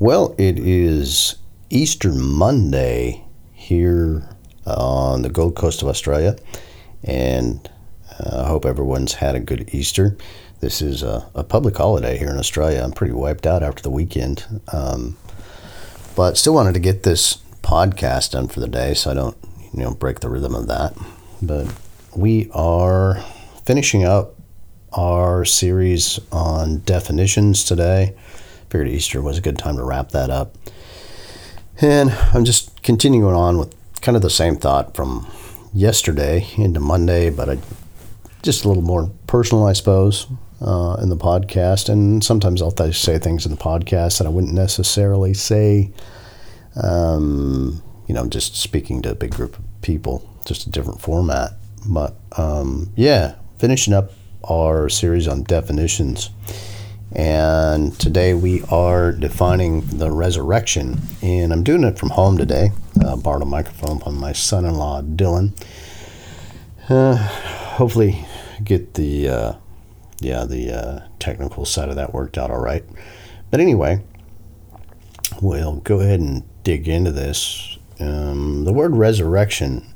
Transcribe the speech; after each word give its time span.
Well, 0.00 0.36
it 0.38 0.60
is 0.60 1.34
Easter 1.70 2.12
Monday 2.12 3.24
here 3.52 4.28
on 4.64 5.22
the 5.22 5.28
Gold 5.28 5.56
Coast 5.56 5.82
of 5.82 5.88
Australia, 5.88 6.36
and 7.02 7.68
uh, 8.20 8.42
I 8.44 8.46
hope 8.46 8.64
everyone's 8.64 9.14
had 9.14 9.34
a 9.34 9.40
good 9.40 9.74
Easter. 9.74 10.16
This 10.60 10.80
is 10.80 11.02
a, 11.02 11.28
a, 11.34 11.42
public 11.42 11.76
holiday 11.76 12.16
here 12.16 12.30
in 12.30 12.38
Australia. 12.38 12.80
I'm 12.80 12.92
pretty 12.92 13.12
wiped 13.12 13.44
out 13.44 13.64
after 13.64 13.82
the 13.82 13.90
weekend, 13.90 14.44
um, 14.72 15.16
but 16.14 16.36
still 16.36 16.54
wanted 16.54 16.74
to 16.74 16.80
get 16.80 17.02
this 17.02 17.38
podcast 17.62 18.30
done 18.30 18.46
for 18.46 18.60
the 18.60 18.68
day, 18.68 18.94
so 18.94 19.10
I 19.10 19.14
don't, 19.14 19.36
you 19.74 19.82
know, 19.82 19.94
break 19.94 20.20
the 20.20 20.30
rhythm 20.30 20.54
of 20.54 20.68
that. 20.68 20.96
But 21.42 21.74
we 22.14 22.48
are 22.52 23.20
finishing 23.64 24.04
up 24.04 24.36
our 24.92 25.44
series 25.44 26.20
on 26.30 26.82
definitions 26.82 27.64
today 27.64 28.14
figured 28.70 28.88
Easter 28.88 29.22
was 29.22 29.38
a 29.38 29.42
good 29.42 29.58
time 29.58 29.76
to 29.76 29.84
wrap 29.84 30.10
that 30.10 30.30
up. 30.30 30.56
And 31.80 32.10
I'm 32.10 32.44
just 32.44 32.82
continuing 32.82 33.34
on 33.34 33.58
with 33.58 33.74
kind 34.00 34.16
of 34.16 34.22
the 34.22 34.30
same 34.30 34.56
thought 34.56 34.96
from 34.96 35.26
yesterday 35.72 36.46
into 36.56 36.80
Monday, 36.80 37.30
but 37.30 37.48
I, 37.48 37.58
just 38.42 38.64
a 38.64 38.68
little 38.68 38.82
more 38.82 39.10
personal, 39.26 39.66
I 39.66 39.72
suppose, 39.72 40.26
uh, 40.60 40.96
in 41.00 41.08
the 41.08 41.16
podcast. 41.16 41.88
And 41.88 42.22
sometimes 42.22 42.62
I'll 42.62 42.72
th- 42.72 42.98
say 42.98 43.18
things 43.18 43.46
in 43.46 43.52
the 43.52 43.58
podcast 43.58 44.18
that 44.18 44.26
I 44.26 44.30
wouldn't 44.30 44.54
necessarily 44.54 45.34
say, 45.34 45.92
um, 46.82 47.82
you 48.06 48.14
know, 48.14 48.26
just 48.26 48.56
speaking 48.56 49.02
to 49.02 49.12
a 49.12 49.14
big 49.14 49.32
group 49.32 49.58
of 49.58 49.64
people, 49.82 50.28
just 50.46 50.66
a 50.66 50.70
different 50.70 51.00
format. 51.00 51.52
But 51.86 52.16
um, 52.36 52.92
yeah, 52.96 53.36
finishing 53.58 53.94
up 53.94 54.12
our 54.44 54.88
series 54.88 55.28
on 55.28 55.44
definitions. 55.44 56.30
And 57.12 57.98
today 57.98 58.34
we 58.34 58.62
are 58.64 59.12
defining 59.12 59.80
the 59.80 60.10
resurrection. 60.10 61.00
And 61.22 61.52
I'm 61.52 61.62
doing 61.62 61.84
it 61.84 61.98
from 61.98 62.10
home 62.10 62.36
today. 62.36 62.72
Uh, 63.04 63.16
borrowed 63.16 63.42
a 63.42 63.46
microphone 63.46 63.98
from 64.00 64.18
my 64.18 64.32
son 64.32 64.64
in 64.64 64.74
law, 64.74 65.00
Dylan. 65.02 65.52
Uh, 66.88 67.16
hopefully, 67.16 68.26
get 68.62 68.94
the. 68.94 69.28
Uh, 69.28 69.52
yeah, 70.20 70.44
the 70.44 70.72
uh, 70.72 71.08
technical 71.18 71.64
side 71.64 71.88
of 71.88 71.96
that 71.96 72.12
worked 72.12 72.38
out 72.38 72.50
all 72.50 72.60
right. 72.60 72.84
But 73.50 73.60
anyway, 73.60 74.02
we'll 75.40 75.76
go 75.76 76.00
ahead 76.00 76.20
and 76.20 76.42
dig 76.64 76.88
into 76.88 77.12
this. 77.12 77.78
Um, 78.00 78.64
the 78.64 78.72
word 78.72 78.96
resurrection 78.96 79.86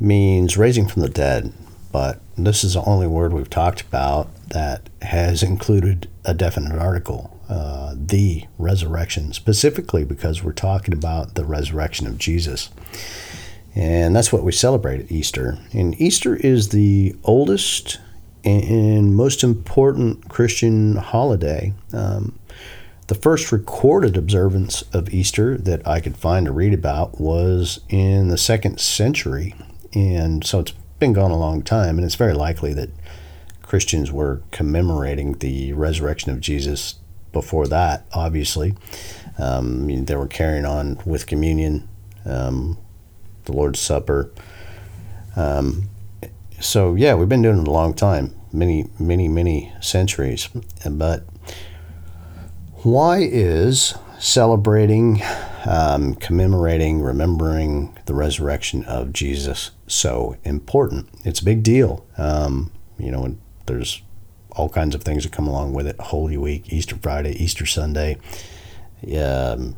means 0.00 0.56
raising 0.56 0.86
from 0.86 1.02
the 1.02 1.08
dead, 1.08 1.52
but 1.90 2.20
this 2.36 2.62
is 2.62 2.74
the 2.74 2.82
only 2.84 3.06
word 3.06 3.32
we've 3.32 3.50
talked 3.50 3.80
about 3.80 4.30
that 4.50 4.88
has 5.02 5.42
included 5.42 6.08
a 6.24 6.34
definite 6.34 6.78
article, 6.78 7.38
uh, 7.48 7.94
the 7.96 8.44
resurrection, 8.58 9.32
specifically 9.32 10.04
because 10.04 10.42
we're 10.42 10.52
talking 10.52 10.94
about 10.94 11.34
the 11.34 11.44
resurrection 11.44 12.06
of 12.06 12.18
Jesus. 12.18 12.70
And 13.74 14.14
that's 14.16 14.32
what 14.32 14.42
we 14.42 14.52
celebrate 14.52 15.00
at 15.00 15.12
Easter. 15.12 15.58
And 15.72 16.00
Easter 16.00 16.36
is 16.36 16.70
the 16.70 17.14
oldest 17.24 18.00
and 18.44 19.14
most 19.14 19.44
important 19.44 20.28
Christian 20.28 20.96
holiday. 20.96 21.74
Um, 21.92 22.38
the 23.08 23.14
first 23.14 23.52
recorded 23.52 24.16
observance 24.16 24.82
of 24.92 25.12
Easter 25.12 25.56
that 25.56 25.86
I 25.86 26.00
could 26.00 26.16
find 26.16 26.46
to 26.46 26.52
read 26.52 26.74
about 26.74 27.20
was 27.20 27.80
in 27.88 28.28
the 28.28 28.38
second 28.38 28.80
century. 28.80 29.54
And 29.94 30.44
so 30.44 30.60
it's 30.60 30.74
been 30.98 31.12
gone 31.12 31.30
a 31.30 31.38
long 31.38 31.62
time, 31.62 31.96
and 31.96 32.04
it's 32.04 32.16
very 32.16 32.34
likely 32.34 32.72
that 32.74 32.90
Christians 33.68 34.10
were 34.10 34.40
commemorating 34.50 35.34
the 35.34 35.74
resurrection 35.74 36.32
of 36.32 36.40
Jesus 36.40 36.94
before 37.32 37.66
that, 37.66 38.06
obviously. 38.14 38.74
Um, 39.36 40.06
they 40.06 40.16
were 40.16 40.26
carrying 40.26 40.64
on 40.64 40.98
with 41.04 41.26
communion, 41.26 41.86
um, 42.24 42.78
the 43.44 43.52
Lord's 43.52 43.78
Supper. 43.78 44.32
Um, 45.36 45.90
so, 46.58 46.94
yeah, 46.94 47.14
we've 47.14 47.28
been 47.28 47.42
doing 47.42 47.58
it 47.58 47.68
a 47.68 47.70
long 47.70 47.92
time 47.92 48.34
many, 48.54 48.86
many, 48.98 49.28
many 49.28 49.70
centuries. 49.82 50.48
But 50.90 51.24
why 52.82 53.18
is 53.18 53.92
celebrating, 54.18 55.20
um, 55.66 56.14
commemorating, 56.14 57.02
remembering 57.02 57.98
the 58.06 58.14
resurrection 58.14 58.84
of 58.86 59.12
Jesus 59.12 59.72
so 59.86 60.38
important? 60.44 61.10
It's 61.22 61.40
a 61.40 61.44
big 61.44 61.62
deal. 61.62 62.06
Um, 62.16 62.72
you 62.98 63.10
know, 63.10 63.36
there's 63.68 64.02
all 64.52 64.68
kinds 64.68 64.94
of 64.94 65.02
things 65.02 65.22
that 65.22 65.32
come 65.32 65.46
along 65.46 65.72
with 65.72 65.86
it 65.86 65.98
Holy 66.00 66.36
Week, 66.36 66.72
Easter 66.72 66.96
Friday, 66.96 67.32
Easter 67.42 67.66
Sunday, 67.66 68.18
um, 69.16 69.76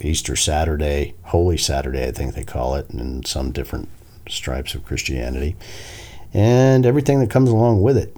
Easter 0.00 0.34
Saturday, 0.34 1.14
Holy 1.22 1.56
Saturday, 1.56 2.06
I 2.06 2.10
think 2.10 2.34
they 2.34 2.44
call 2.44 2.74
it, 2.74 2.90
and 2.90 3.26
some 3.26 3.52
different 3.52 3.88
stripes 4.28 4.74
of 4.74 4.84
Christianity, 4.84 5.56
and 6.34 6.84
everything 6.84 7.20
that 7.20 7.30
comes 7.30 7.50
along 7.50 7.82
with 7.82 7.96
it. 7.96 8.16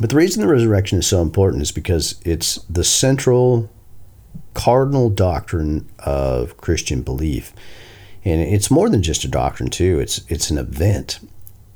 But 0.00 0.10
the 0.10 0.16
reason 0.16 0.42
the 0.42 0.48
resurrection 0.48 0.98
is 0.98 1.06
so 1.06 1.20
important 1.20 1.62
is 1.62 1.70
because 1.70 2.20
it's 2.24 2.56
the 2.68 2.84
central 2.84 3.70
cardinal 4.54 5.10
doctrine 5.10 5.88
of 5.98 6.56
Christian 6.56 7.02
belief. 7.02 7.52
And 8.24 8.40
it's 8.40 8.70
more 8.70 8.88
than 8.88 9.02
just 9.02 9.24
a 9.24 9.28
doctrine 9.28 9.70
too. 9.70 9.98
It's 9.98 10.22
it's 10.28 10.50
an 10.50 10.58
event. 10.58 11.20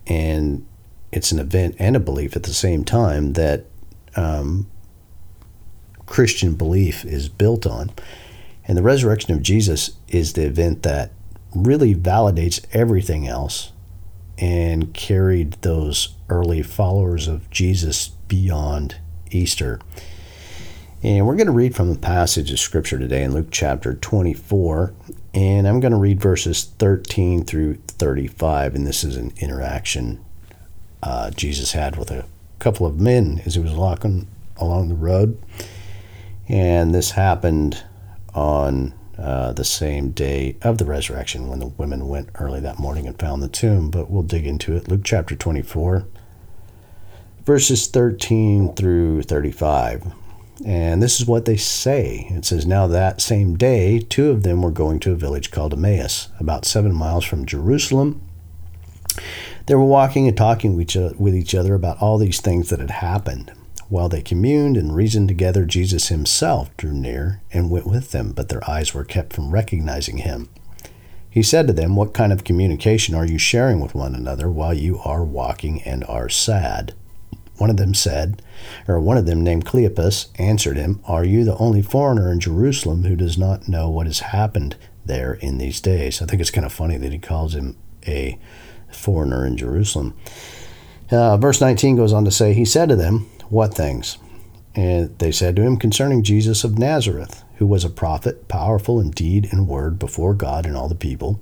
And 0.07 0.67
it's 1.13 1.33
an 1.33 1.39
event 1.39 1.77
and 1.79 1.97
a 1.97 2.01
belief 2.01 2.37
at 2.37 2.43
the 2.43 2.55
same 2.55 2.85
time 2.85 3.35
that 3.35 3.67
um, 4.17 4.67
Christian 6.07 6.55
belief 6.55 7.05
is 7.05 7.29
built 7.29 7.67
on. 7.67 7.91
And 8.67 8.77
the 8.77 8.83
resurrection 8.83 9.33
of 9.35 9.43
Jesus 9.43 9.93
is 10.09 10.33
the 10.33 10.47
event 10.47 10.83
that 10.83 11.13
really 11.55 11.95
validates 11.95 12.65
everything 12.73 13.27
else 13.27 13.73
and 14.39 14.93
carried 14.93 15.53
those 15.63 16.15
early 16.29 16.63
followers 16.63 17.29
of 17.29 17.49
Jesus 17.51 18.09
beyond 18.09 18.97
Easter. 19.31 19.81
And 21.03 21.27
we're 21.27 21.37
going 21.37 21.47
to 21.47 21.53
read 21.53 21.77
from 21.77 21.91
a 21.91 21.97
passage 21.97 22.51
of 22.51 22.59
Scripture 22.59 22.99
today 22.99 23.23
in 23.23 23.33
Luke 23.33 23.49
chapter 23.51 23.95
24. 23.95 24.93
And 25.35 25.69
I'm 25.69 25.81
going 25.81 25.93
to 25.93 25.99
read 25.99 26.21
verses 26.21 26.65
13 26.79 27.45
through 27.45 27.75
35. 27.87 28.75
And 28.75 28.87
this 28.87 29.05
is 29.05 29.17
an 29.17 29.33
interaction 29.39 30.25
uh, 31.07 31.31
Jesus 31.31 31.71
had 31.71 31.95
with 31.97 32.11
a 32.11 32.25
couple 32.59 32.85
of 32.85 32.99
men 32.99 33.41
as 33.47 33.55
he 33.55 33.61
was 33.61 33.73
walking 33.73 34.27
along 34.57 34.89
the 34.89 34.97
road. 34.97 35.41
And 36.49 36.93
this 36.93 37.13
happened 37.13 37.85
on 38.35 38.93
uh, 39.17 39.53
the 39.53 39.65
same 39.65 40.11
day 40.11 40.57
of 40.63 40.79
the 40.79 40.85
resurrection 40.85 41.49
when 41.49 41.61
the 41.61 41.69
women 41.69 42.09
went 42.09 42.31
early 42.35 42.59
that 42.61 42.81
morning 42.81 43.07
and 43.07 43.17
found 43.19 43.41
the 43.41 43.49
tomb. 43.49 43.89
But 43.89 44.11
we'll 44.11 44.25
dig 44.25 44.47
into 44.47 44.75
it. 44.75 44.89
Luke 44.89 45.03
chapter 45.05 45.37
24, 45.37 46.09
verses 47.45 47.87
13 47.87 48.75
through 48.75 49.23
35. 49.23 50.13
And 50.65 51.01
this 51.01 51.21
is 51.21 51.27
what 51.27 51.45
they 51.45 51.57
say. 51.57 52.27
It 52.31 52.45
says, 52.45 52.67
Now 52.67 52.89
that 52.89 53.21
same 53.21 53.57
day, 53.57 54.01
two 54.01 54.31
of 54.31 54.43
them 54.43 54.61
were 54.61 54.73
going 54.73 54.99
to 55.01 55.13
a 55.13 55.17
village 55.17 55.53
called 55.53 55.73
Emmaus, 55.73 56.31
about 56.41 56.65
seven 56.65 56.93
miles 56.93 57.25
from 57.25 57.47
Jerusalem. 57.47 58.23
They 59.67 59.75
were 59.75 59.85
walking 59.85 60.29
and 60.29 60.37
talking 60.37 60.77
with 60.77 61.35
each 61.35 61.55
other 61.55 61.75
about 61.75 62.01
all 62.01 62.19
these 62.19 62.41
things 62.41 62.71
that 62.71 62.79
had 62.79 62.91
happened. 62.91 63.53
While 63.89 64.09
they 64.09 64.23
communed 64.23 64.77
and 64.77 64.95
reasoned 64.95 65.29
together, 65.29 65.65
Jesus 65.65 66.09
himself 66.09 66.77
drew 66.77 66.93
near 66.93 67.43
and 67.53 67.71
went 67.71 67.87
with 67.87 68.13
them, 68.13 68.33
but 68.33 68.49
their 68.49 68.69
eyes 68.69 68.95
were 68.95 69.05
kept 69.05 69.33
from 69.33 69.51
recognizing 69.51 70.19
him. 70.19 70.49
He 71.29 71.43
said 71.43 71.67
to 71.67 71.73
them, 71.73 71.97
What 71.97 72.15
kind 72.15 72.33
of 72.33 72.45
communication 72.45 73.15
are 73.15 73.27
you 73.27 73.39
sharing 73.39 73.81
with 73.81 73.95
one 73.95 74.15
another 74.15 74.49
while 74.49 74.73
you 74.73 74.99
are 75.01 75.25
walking 75.25 75.83
and 75.83 76.05
are 76.05 76.29
sad? 76.29 76.95
One 77.59 77.71
of 77.71 77.77
them 77.77 77.95
said, 77.95 78.43
or 78.87 79.01
one 79.01 79.17
of 79.17 79.27
them 79.27 79.43
named 79.43 79.65
Cleopas 79.65 80.29
answered 80.37 80.77
him, 80.77 81.01
Are 81.07 81.25
you 81.25 81.45
the 81.45 81.57
only 81.59 81.83
foreigner 81.83 82.31
in 82.31 82.41
Jerusalem 82.41 83.05
who 83.05 83.17
does 83.17 83.37
not 83.37 83.69
know 83.69 83.89
what 83.89 84.07
has 84.07 84.21
happened 84.21 84.77
there 85.05 85.35
in 85.35 85.59
these 85.59 85.81
days? 85.81 86.23
I 86.23 86.27
think 86.27 86.41
it's 86.41 86.51
kind 86.51 86.67
of 86.67 86.73
funny 86.73 86.97
that 86.97 87.13
he 87.13 87.19
calls 87.19 87.55
him 87.55 87.77
a 88.07 88.39
foreigner 88.91 89.47
in 89.47 89.57
Jerusalem. 89.57 90.15
Uh, 91.11 91.37
verse 91.37 91.61
19 91.61 91.97
goes 91.97 92.13
on 92.13 92.25
to 92.25 92.31
say, 92.31 92.53
He 92.53 92.65
said 92.65 92.89
to 92.89 92.97
them, 92.97 93.29
What 93.49 93.75
things? 93.75 94.19
And 94.75 95.19
they 95.19 95.33
said 95.33 95.57
to 95.57 95.63
him, 95.63 95.79
Concerning 95.79 96.23
Jesus 96.23 96.65
of 96.65 96.79
Nazareth, 96.79 97.45
who 97.57 97.67
was 97.67 97.85
a 97.85 97.91
prophet, 97.91 98.49
powerful 98.49 99.01
in 99.01 99.11
deed 99.11 99.49
and 99.51 99.69
word 99.69 99.99
before 99.99 100.35
God 100.35 100.67
and 100.67 100.77
all 100.77 100.89
the 100.89 100.95
people, 100.95 101.41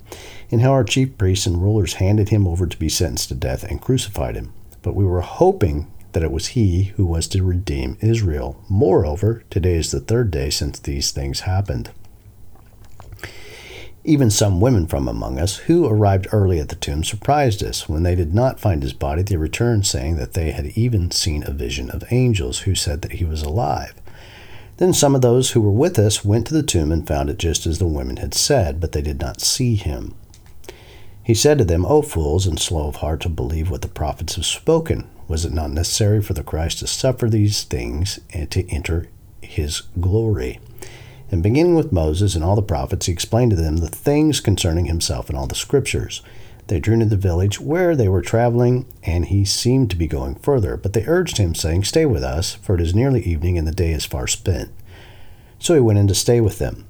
and 0.50 0.60
how 0.60 0.70
our 0.70 0.84
chief 0.84 1.18
priests 1.18 1.46
and 1.46 1.60
rulers 1.60 1.94
handed 1.94 2.28
him 2.28 2.46
over 2.46 2.66
to 2.66 2.78
be 2.78 2.88
sentenced 2.88 3.28
to 3.30 3.34
death 3.34 3.64
and 3.64 3.82
crucified 3.82 4.36
him. 4.36 4.52
But 4.82 4.94
we 4.94 5.04
were 5.04 5.22
hoping 5.22 5.90
that 6.12 6.22
it 6.22 6.30
was 6.30 6.48
he 6.48 6.84
who 6.96 7.04
was 7.04 7.26
to 7.28 7.42
redeem 7.42 7.98
Israel. 8.00 8.62
Moreover, 8.68 9.42
today 9.50 9.74
is 9.74 9.90
the 9.90 10.00
third 10.00 10.30
day 10.30 10.50
since 10.50 10.78
these 10.78 11.10
things 11.10 11.40
happened. 11.40 11.90
Even 14.06 14.28
some 14.28 14.60
women 14.60 14.86
from 14.86 15.08
among 15.08 15.38
us 15.38 15.56
who 15.56 15.86
arrived 15.86 16.26
early 16.30 16.60
at 16.60 16.68
the 16.68 16.74
tomb 16.74 17.02
surprised 17.02 17.62
us. 17.62 17.88
When 17.88 18.02
they 18.02 18.14
did 18.14 18.34
not 18.34 18.60
find 18.60 18.82
his 18.82 18.92
body, 18.92 19.22
they 19.22 19.38
returned, 19.38 19.86
saying 19.86 20.16
that 20.16 20.34
they 20.34 20.50
had 20.50 20.66
even 20.76 21.10
seen 21.10 21.42
a 21.46 21.52
vision 21.52 21.90
of 21.90 22.04
angels 22.10 22.60
who 22.60 22.74
said 22.74 23.00
that 23.00 23.12
he 23.12 23.24
was 23.24 23.42
alive. 23.42 23.94
Then 24.76 24.92
some 24.92 25.14
of 25.14 25.22
those 25.22 25.52
who 25.52 25.62
were 25.62 25.70
with 25.70 25.98
us 25.98 26.22
went 26.22 26.46
to 26.48 26.54
the 26.54 26.62
tomb 26.62 26.92
and 26.92 27.06
found 27.06 27.30
it 27.30 27.38
just 27.38 27.66
as 27.66 27.78
the 27.78 27.86
women 27.86 28.18
had 28.18 28.34
said, 28.34 28.78
but 28.78 28.92
they 28.92 29.00
did 29.00 29.20
not 29.20 29.40
see 29.40 29.74
him. 29.74 30.14
He 31.22 31.32
said 31.32 31.56
to 31.56 31.64
them, 31.64 31.86
O 31.86 32.02
fools 32.02 32.46
and 32.46 32.58
slow 32.60 32.88
of 32.88 32.96
heart 32.96 33.22
to 33.22 33.30
believe 33.30 33.70
what 33.70 33.80
the 33.80 33.88
prophets 33.88 34.34
have 34.34 34.44
spoken. 34.44 35.08
Was 35.28 35.46
it 35.46 35.54
not 35.54 35.70
necessary 35.70 36.20
for 36.20 36.34
the 36.34 36.42
Christ 36.44 36.80
to 36.80 36.86
suffer 36.86 37.30
these 37.30 37.62
things 37.62 38.20
and 38.34 38.50
to 38.50 38.68
enter 38.68 39.08
his 39.40 39.80
glory? 39.98 40.60
And 41.30 41.42
beginning 41.42 41.74
with 41.74 41.92
Moses 41.92 42.34
and 42.34 42.44
all 42.44 42.56
the 42.56 42.62
prophets, 42.62 43.06
he 43.06 43.12
explained 43.12 43.50
to 43.50 43.56
them 43.56 43.78
the 43.78 43.88
things 43.88 44.40
concerning 44.40 44.86
himself 44.86 45.28
and 45.28 45.38
all 45.38 45.46
the 45.46 45.54
scriptures. 45.54 46.22
They 46.66 46.80
drew 46.80 46.96
near 46.96 47.08
the 47.08 47.16
village 47.16 47.60
where 47.60 47.94
they 47.94 48.08
were 48.08 48.22
traveling, 48.22 48.86
and 49.02 49.26
he 49.26 49.44
seemed 49.44 49.90
to 49.90 49.96
be 49.96 50.06
going 50.06 50.36
further. 50.36 50.76
But 50.76 50.92
they 50.92 51.04
urged 51.06 51.36
him, 51.36 51.54
saying, 51.54 51.84
Stay 51.84 52.06
with 52.06 52.22
us, 52.22 52.54
for 52.54 52.74
it 52.74 52.80
is 52.80 52.94
nearly 52.94 53.22
evening, 53.22 53.58
and 53.58 53.66
the 53.66 53.72
day 53.72 53.92
is 53.92 54.06
far 54.06 54.26
spent. 54.26 54.70
So 55.58 55.74
he 55.74 55.80
went 55.80 55.98
in 55.98 56.08
to 56.08 56.14
stay 56.14 56.40
with 56.40 56.58
them. 56.58 56.86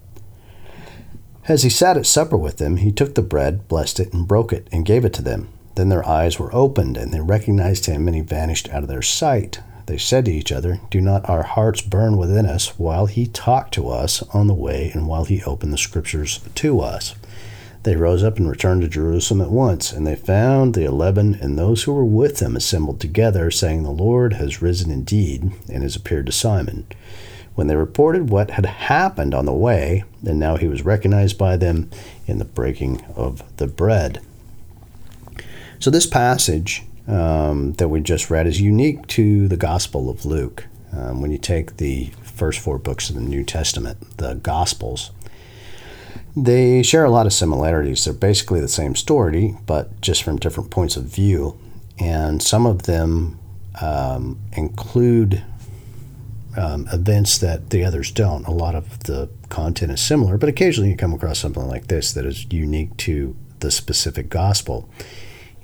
As 1.47 1.63
he 1.63 1.71
sat 1.71 1.97
at 1.97 2.07
supper 2.07 2.37
with 2.37 2.59
them, 2.59 2.79
he 2.79 2.93
took 2.93 3.15
the 3.15 3.23
bread, 3.23 3.69
blessed 3.69 4.01
it, 4.01 4.13
and 4.13 4.27
broke 4.27 4.53
it, 4.53 4.69
and 4.73 4.87
gave 4.87 5.05
it 5.05 5.13
to 5.15 5.23
them. 5.23 5.49
Then 5.75 5.89
their 5.89 6.07
eyes 6.07 6.39
were 6.39 6.55
opened, 6.55 6.97
and 6.97 7.13
they 7.13 7.21
recognized 7.21 7.87
him, 7.87 8.07
and 8.07 8.15
he 8.15 8.23
vanished 8.23 8.69
out 8.71 8.83
of 8.83 8.89
their 8.89 9.03
sight. 9.03 9.61
They 9.87 9.99
said 9.99 10.25
to 10.25 10.33
each 10.33 10.51
other, 10.51 10.81
Do 10.91 11.01
not 11.01 11.29
our 11.29 11.43
hearts 11.43 11.83
burn 11.83 12.17
within 12.17 12.47
us 12.47 12.79
while 12.79 13.07
he 13.07 13.27
talked 13.27 13.75
to 13.75 13.89
us 13.89 14.23
on 14.33 14.47
the 14.47 14.55
way, 14.55 14.91
and 14.95 15.07
while 15.07 15.25
he 15.25 15.43
opened 15.45 15.73
the 15.73 15.79
scriptures 15.79 16.41
to 16.55 16.81
us? 16.81 17.15
They 17.83 17.97
rose 17.97 18.25
up 18.25 18.39
and 18.39 18.49
returned 18.49 18.81
to 18.81 18.89
Jerusalem 18.89 19.43
at 19.43 19.51
once, 19.51 19.93
and 19.93 20.07
they 20.07 20.17
found 20.17 20.73
the 20.73 20.87
eleven 20.87 21.35
and 21.35 21.59
those 21.59 21.83
who 21.83 21.93
were 21.93 22.05
with 22.05 22.39
them 22.39 22.57
assembled 22.57 22.99
together, 22.99 23.51
saying, 23.51 23.83
The 23.83 23.91
Lord 23.91 24.35
has 24.35 24.63
risen 24.63 24.91
indeed, 24.91 25.53
and 25.71 25.83
has 25.83 25.95
appeared 25.95 26.25
to 26.27 26.33
Simon. 26.33 26.87
When 27.55 27.67
they 27.67 27.77
reported 27.77 28.31
what 28.31 28.53
had 28.53 28.65
happened 28.65 29.35
on 29.35 29.45
the 29.45 29.53
way, 29.53 30.05
and 30.27 30.41
now 30.41 30.57
he 30.57 30.67
was 30.67 30.85
recognized 30.85 31.37
by 31.37 31.59
them 31.59 31.91
in 32.27 32.39
the 32.39 32.47
breaking 32.47 33.05
of 33.17 33.43
the 33.59 33.67
bread. 33.67 34.21
So, 35.79 35.91
this 35.91 36.07
passage 36.07 36.85
um, 37.07 37.73
that 37.75 37.89
we 37.89 38.01
just 38.01 38.31
read 38.31 38.47
is 38.47 38.61
unique 38.61 39.07
to 39.09 39.49
the 39.49 39.57
Gospel 39.57 40.09
of 40.09 40.25
Luke. 40.25 40.67
Um, 40.93 41.21
when 41.21 41.31
you 41.31 41.39
take 41.39 41.77
the 41.77 42.11
first 42.23 42.61
four 42.61 42.79
books 42.79 43.09
of 43.09 43.17
the 43.17 43.21
New 43.21 43.45
Testament, 43.45 44.17
the 44.19 44.35
Gospels, 44.35 45.11
they 46.37 46.83
share 46.83 47.05
a 47.05 47.11
lot 47.11 47.27
of 47.27 47.33
similarities. 47.33 48.05
They're 48.05 48.15
basically 48.15 48.61
the 48.61 48.69
same 48.69 48.95
story, 48.95 49.57
but 49.67 50.01
just 50.01 50.23
from 50.23 50.37
different 50.37 50.71
points 50.71 50.97
of 50.97 51.05
view. 51.05 51.59
And 51.99 52.43
some 52.43 52.67
of 52.67 52.85
them 52.85 53.39
um, 53.81 54.39
include 54.53 55.45
um, 56.57 56.89
events 56.93 57.39
that 57.39 57.71
the 57.71 57.85
others 57.85 58.11
don't. 58.11 58.47
A 58.47 58.51
lot 58.51 58.75
of 58.75 59.01
the 59.01 59.29
content 59.49 59.93
is 59.93 60.01
similar, 60.01 60.39
but 60.39 60.49
occasionally 60.49 60.91
you 60.91 60.97
come 60.97 61.15
across 61.15 61.39
something 61.39 61.67
like 61.67 61.87
this 61.87 62.13
that 62.13 62.25
is 62.25 62.47
unique 62.53 62.97
to 62.99 63.37
the 63.61 63.71
specific 63.71 64.29
gospel. 64.29 64.89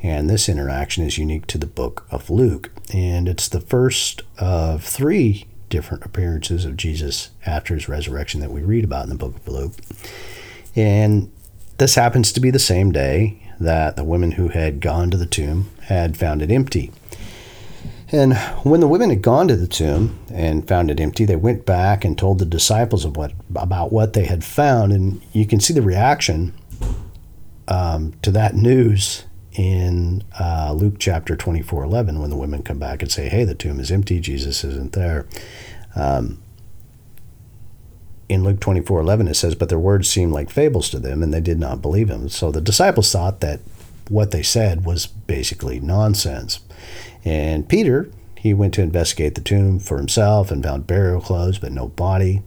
And 0.02 0.30
this 0.30 0.48
interaction 0.48 1.04
is 1.04 1.18
unique 1.18 1.46
to 1.48 1.58
the 1.58 1.66
book 1.66 2.06
of 2.10 2.30
Luke. 2.30 2.70
And 2.92 3.28
it's 3.28 3.48
the 3.48 3.60
first 3.60 4.22
of 4.38 4.82
three 4.82 5.46
different 5.68 6.04
appearances 6.04 6.64
of 6.64 6.76
Jesus 6.76 7.30
after 7.46 7.74
his 7.74 7.88
resurrection 7.88 8.40
that 8.40 8.50
we 8.50 8.62
read 8.62 8.84
about 8.84 9.04
in 9.04 9.10
the 9.10 9.16
book 9.16 9.36
of 9.36 9.48
Luke. 9.48 9.74
And 10.74 11.30
this 11.78 11.94
happens 11.94 12.32
to 12.32 12.40
be 12.40 12.50
the 12.50 12.58
same 12.58 12.92
day 12.92 13.52
that 13.60 13.96
the 13.96 14.04
women 14.04 14.32
who 14.32 14.48
had 14.48 14.80
gone 14.80 15.10
to 15.10 15.16
the 15.16 15.26
tomb 15.26 15.70
had 15.82 16.16
found 16.16 16.42
it 16.42 16.50
empty. 16.50 16.92
And 18.12 18.36
when 18.64 18.80
the 18.80 18.88
women 18.88 19.10
had 19.10 19.22
gone 19.22 19.46
to 19.48 19.56
the 19.56 19.68
tomb 19.68 20.18
and 20.32 20.66
found 20.66 20.90
it 20.90 20.98
empty, 20.98 21.24
they 21.24 21.36
went 21.36 21.64
back 21.64 22.04
and 22.04 22.18
told 22.18 22.38
the 22.38 22.44
disciples 22.44 23.04
of 23.04 23.16
what 23.16 23.32
about 23.54 23.92
what 23.92 24.14
they 24.14 24.24
had 24.24 24.42
found, 24.42 24.92
and 24.92 25.22
you 25.32 25.46
can 25.46 25.60
see 25.60 25.72
the 25.72 25.82
reaction 25.82 26.52
um, 27.68 28.14
to 28.22 28.32
that 28.32 28.56
news 28.56 29.24
in 29.52 30.22
uh, 30.38 30.72
Luke 30.72 30.94
chapter 30.98 31.36
twenty 31.36 31.62
four 31.62 31.82
eleven 31.82 32.20
when 32.20 32.30
the 32.30 32.36
women 32.36 32.62
come 32.62 32.78
back 32.78 33.02
and 33.02 33.10
say, 33.10 33.28
"Hey, 33.28 33.44
the 33.44 33.54
tomb 33.54 33.80
is 33.80 33.90
empty. 33.90 34.20
Jesus 34.20 34.64
isn't 34.64 34.92
there." 34.92 35.26
Um, 35.94 36.42
in 38.30 38.44
Luke 38.44 38.60
24 38.60 39.00
11, 39.00 39.26
it 39.26 39.34
says, 39.34 39.56
But 39.56 39.68
their 39.70 39.78
words 39.78 40.08
seemed 40.08 40.32
like 40.32 40.50
fables 40.50 40.88
to 40.90 41.00
them, 41.00 41.20
and 41.20 41.34
they 41.34 41.40
did 41.40 41.58
not 41.58 41.82
believe 41.82 42.08
him. 42.08 42.28
So 42.28 42.52
the 42.52 42.60
disciples 42.60 43.10
thought 43.10 43.40
that 43.40 43.58
what 44.08 44.30
they 44.30 44.42
said 44.42 44.84
was 44.84 45.06
basically 45.06 45.80
nonsense. 45.80 46.60
And 47.24 47.68
Peter, 47.68 48.08
he 48.36 48.54
went 48.54 48.72
to 48.74 48.82
investigate 48.82 49.34
the 49.34 49.40
tomb 49.40 49.80
for 49.80 49.98
himself 49.98 50.52
and 50.52 50.62
found 50.62 50.86
burial 50.86 51.20
clothes, 51.20 51.58
but 51.58 51.72
no 51.72 51.88
body. 51.88 52.42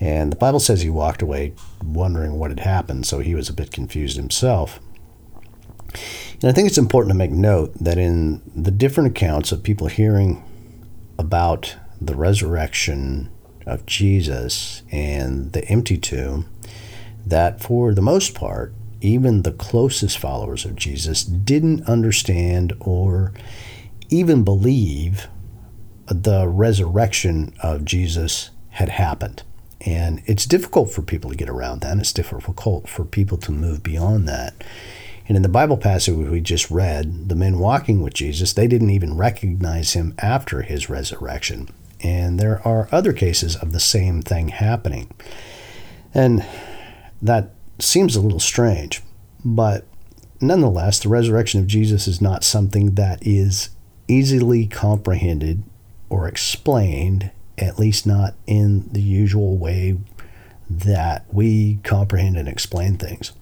And 0.00 0.32
the 0.32 0.36
Bible 0.36 0.60
says 0.60 0.80
he 0.80 0.90
walked 0.90 1.22
away 1.22 1.52
wondering 1.84 2.38
what 2.38 2.50
had 2.50 2.60
happened, 2.60 3.06
so 3.06 3.20
he 3.20 3.34
was 3.34 3.48
a 3.48 3.54
bit 3.54 3.70
confused 3.70 4.16
himself. 4.16 4.80
And 6.40 6.44
I 6.44 6.52
think 6.52 6.68
it's 6.68 6.78
important 6.78 7.12
to 7.12 7.18
make 7.18 7.30
note 7.30 7.72
that 7.80 7.98
in 7.98 8.42
the 8.54 8.70
different 8.70 9.10
accounts 9.10 9.52
of 9.52 9.62
people 9.62 9.86
hearing 9.88 10.42
about 11.18 11.76
the 12.00 12.16
resurrection 12.16 13.30
of 13.66 13.86
Jesus 13.86 14.82
and 14.90 15.52
the 15.52 15.64
empty 15.66 15.96
tomb 15.96 16.48
that, 17.24 17.62
for 17.62 17.94
the 17.94 18.02
most 18.02 18.34
part, 18.34 18.74
even 19.00 19.42
the 19.42 19.52
closest 19.52 20.18
followers 20.18 20.64
of 20.64 20.76
Jesus 20.76 21.24
didn't 21.24 21.88
understand 21.88 22.72
or 22.80 23.32
even 24.10 24.44
believe 24.44 25.28
the 26.06 26.46
resurrection 26.48 27.54
of 27.62 27.84
Jesus 27.84 28.50
had 28.70 28.88
happened. 28.88 29.42
And 29.80 30.22
it's 30.26 30.46
difficult 30.46 30.90
for 30.92 31.02
people 31.02 31.30
to 31.30 31.36
get 31.36 31.48
around 31.48 31.80
that. 31.80 31.98
It's 31.98 32.12
difficult 32.12 32.88
for 32.88 33.04
people 33.04 33.38
to 33.38 33.52
move 33.52 33.82
beyond 33.82 34.28
that. 34.28 34.54
And 35.28 35.36
in 35.36 35.42
the 35.42 35.48
Bible 35.48 35.76
passage 35.76 36.14
we 36.14 36.40
just 36.40 36.70
read, 36.70 37.28
the 37.28 37.36
men 37.36 37.58
walking 37.58 38.02
with 38.02 38.14
Jesus, 38.14 38.52
they 38.52 38.66
didn't 38.66 38.90
even 38.90 39.16
recognize 39.16 39.92
him 39.92 40.14
after 40.18 40.62
his 40.62 40.90
resurrection. 40.90 41.68
And 42.00 42.38
there 42.40 42.60
are 42.66 42.88
other 42.90 43.12
cases 43.12 43.56
of 43.56 43.72
the 43.72 43.80
same 43.80 44.22
thing 44.22 44.48
happening. 44.48 45.12
And 46.12 46.44
that 47.20 47.50
seems 47.78 48.16
a 48.16 48.20
little 48.20 48.40
strange, 48.40 49.00
but 49.44 49.86
nonetheless, 50.40 50.98
the 50.98 51.08
resurrection 51.08 51.60
of 51.60 51.66
Jesus 51.66 52.06
is 52.08 52.20
not 52.20 52.44
something 52.44 52.94
that 52.96 53.24
is 53.26 53.70
easily 54.08 54.66
comprehended 54.66 55.62
or 56.10 56.28
explained, 56.28 57.30
at 57.56 57.78
least 57.78 58.06
not 58.06 58.34
in 58.46 58.88
the 58.92 59.00
usual 59.00 59.56
way 59.56 59.96
that 60.68 61.24
we 61.32 61.78
comprehend 61.84 62.36
and 62.36 62.48
explain 62.48 62.96
things. 62.96 63.32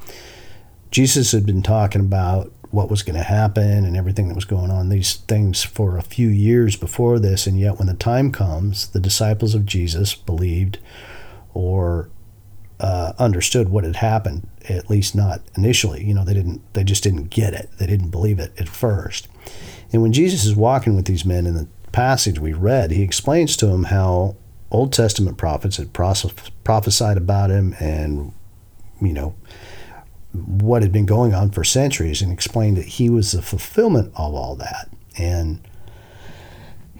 Jesus 0.90 1.32
had 1.32 1.46
been 1.46 1.62
talking 1.62 2.00
about 2.00 2.52
what 2.70 2.90
was 2.90 3.02
going 3.02 3.16
to 3.16 3.22
happen 3.22 3.84
and 3.84 3.96
everything 3.96 4.28
that 4.28 4.34
was 4.34 4.44
going 4.44 4.70
on, 4.70 4.88
these 4.88 5.16
things 5.16 5.62
for 5.62 5.96
a 5.96 6.02
few 6.02 6.28
years 6.28 6.76
before 6.76 7.18
this. 7.18 7.46
And 7.46 7.58
yet, 7.58 7.78
when 7.78 7.88
the 7.88 7.94
time 7.94 8.30
comes, 8.30 8.88
the 8.88 9.00
disciples 9.00 9.54
of 9.54 9.66
Jesus 9.66 10.14
believed 10.14 10.78
or 11.52 12.10
uh, 12.78 13.12
understood 13.18 13.68
what 13.68 13.84
had 13.84 13.96
happened, 13.96 14.48
at 14.68 14.88
least 14.88 15.14
not 15.14 15.42
initially. 15.56 16.04
You 16.04 16.14
know, 16.14 16.24
they 16.24 16.34
didn't, 16.34 16.62
they 16.72 16.84
just 16.84 17.02
didn't 17.02 17.24
get 17.24 17.54
it. 17.54 17.68
They 17.78 17.86
didn't 17.86 18.10
believe 18.10 18.38
it 18.38 18.52
at 18.58 18.68
first. 18.68 19.28
And 19.92 20.00
when 20.02 20.12
Jesus 20.12 20.44
is 20.44 20.54
walking 20.54 20.94
with 20.94 21.06
these 21.06 21.24
men 21.24 21.46
in 21.46 21.54
the 21.54 21.68
passage 21.92 22.38
we 22.38 22.52
read, 22.52 22.92
he 22.92 23.02
explains 23.02 23.56
to 23.56 23.66
them 23.66 23.84
how 23.84 24.36
Old 24.70 24.92
Testament 24.92 25.36
prophets 25.36 25.76
had 25.76 25.92
prophesied 25.92 27.16
about 27.16 27.50
him 27.50 27.74
and, 27.80 28.32
you 29.02 29.12
know, 29.12 29.34
what 30.32 30.82
had 30.82 30.92
been 30.92 31.06
going 31.06 31.34
on 31.34 31.50
for 31.50 31.64
centuries 31.64 32.22
and 32.22 32.32
explained 32.32 32.76
that 32.76 32.86
he 32.86 33.10
was 33.10 33.32
the 33.32 33.42
fulfillment 33.42 34.12
of 34.14 34.34
all 34.34 34.54
that. 34.56 34.88
And 35.18 35.60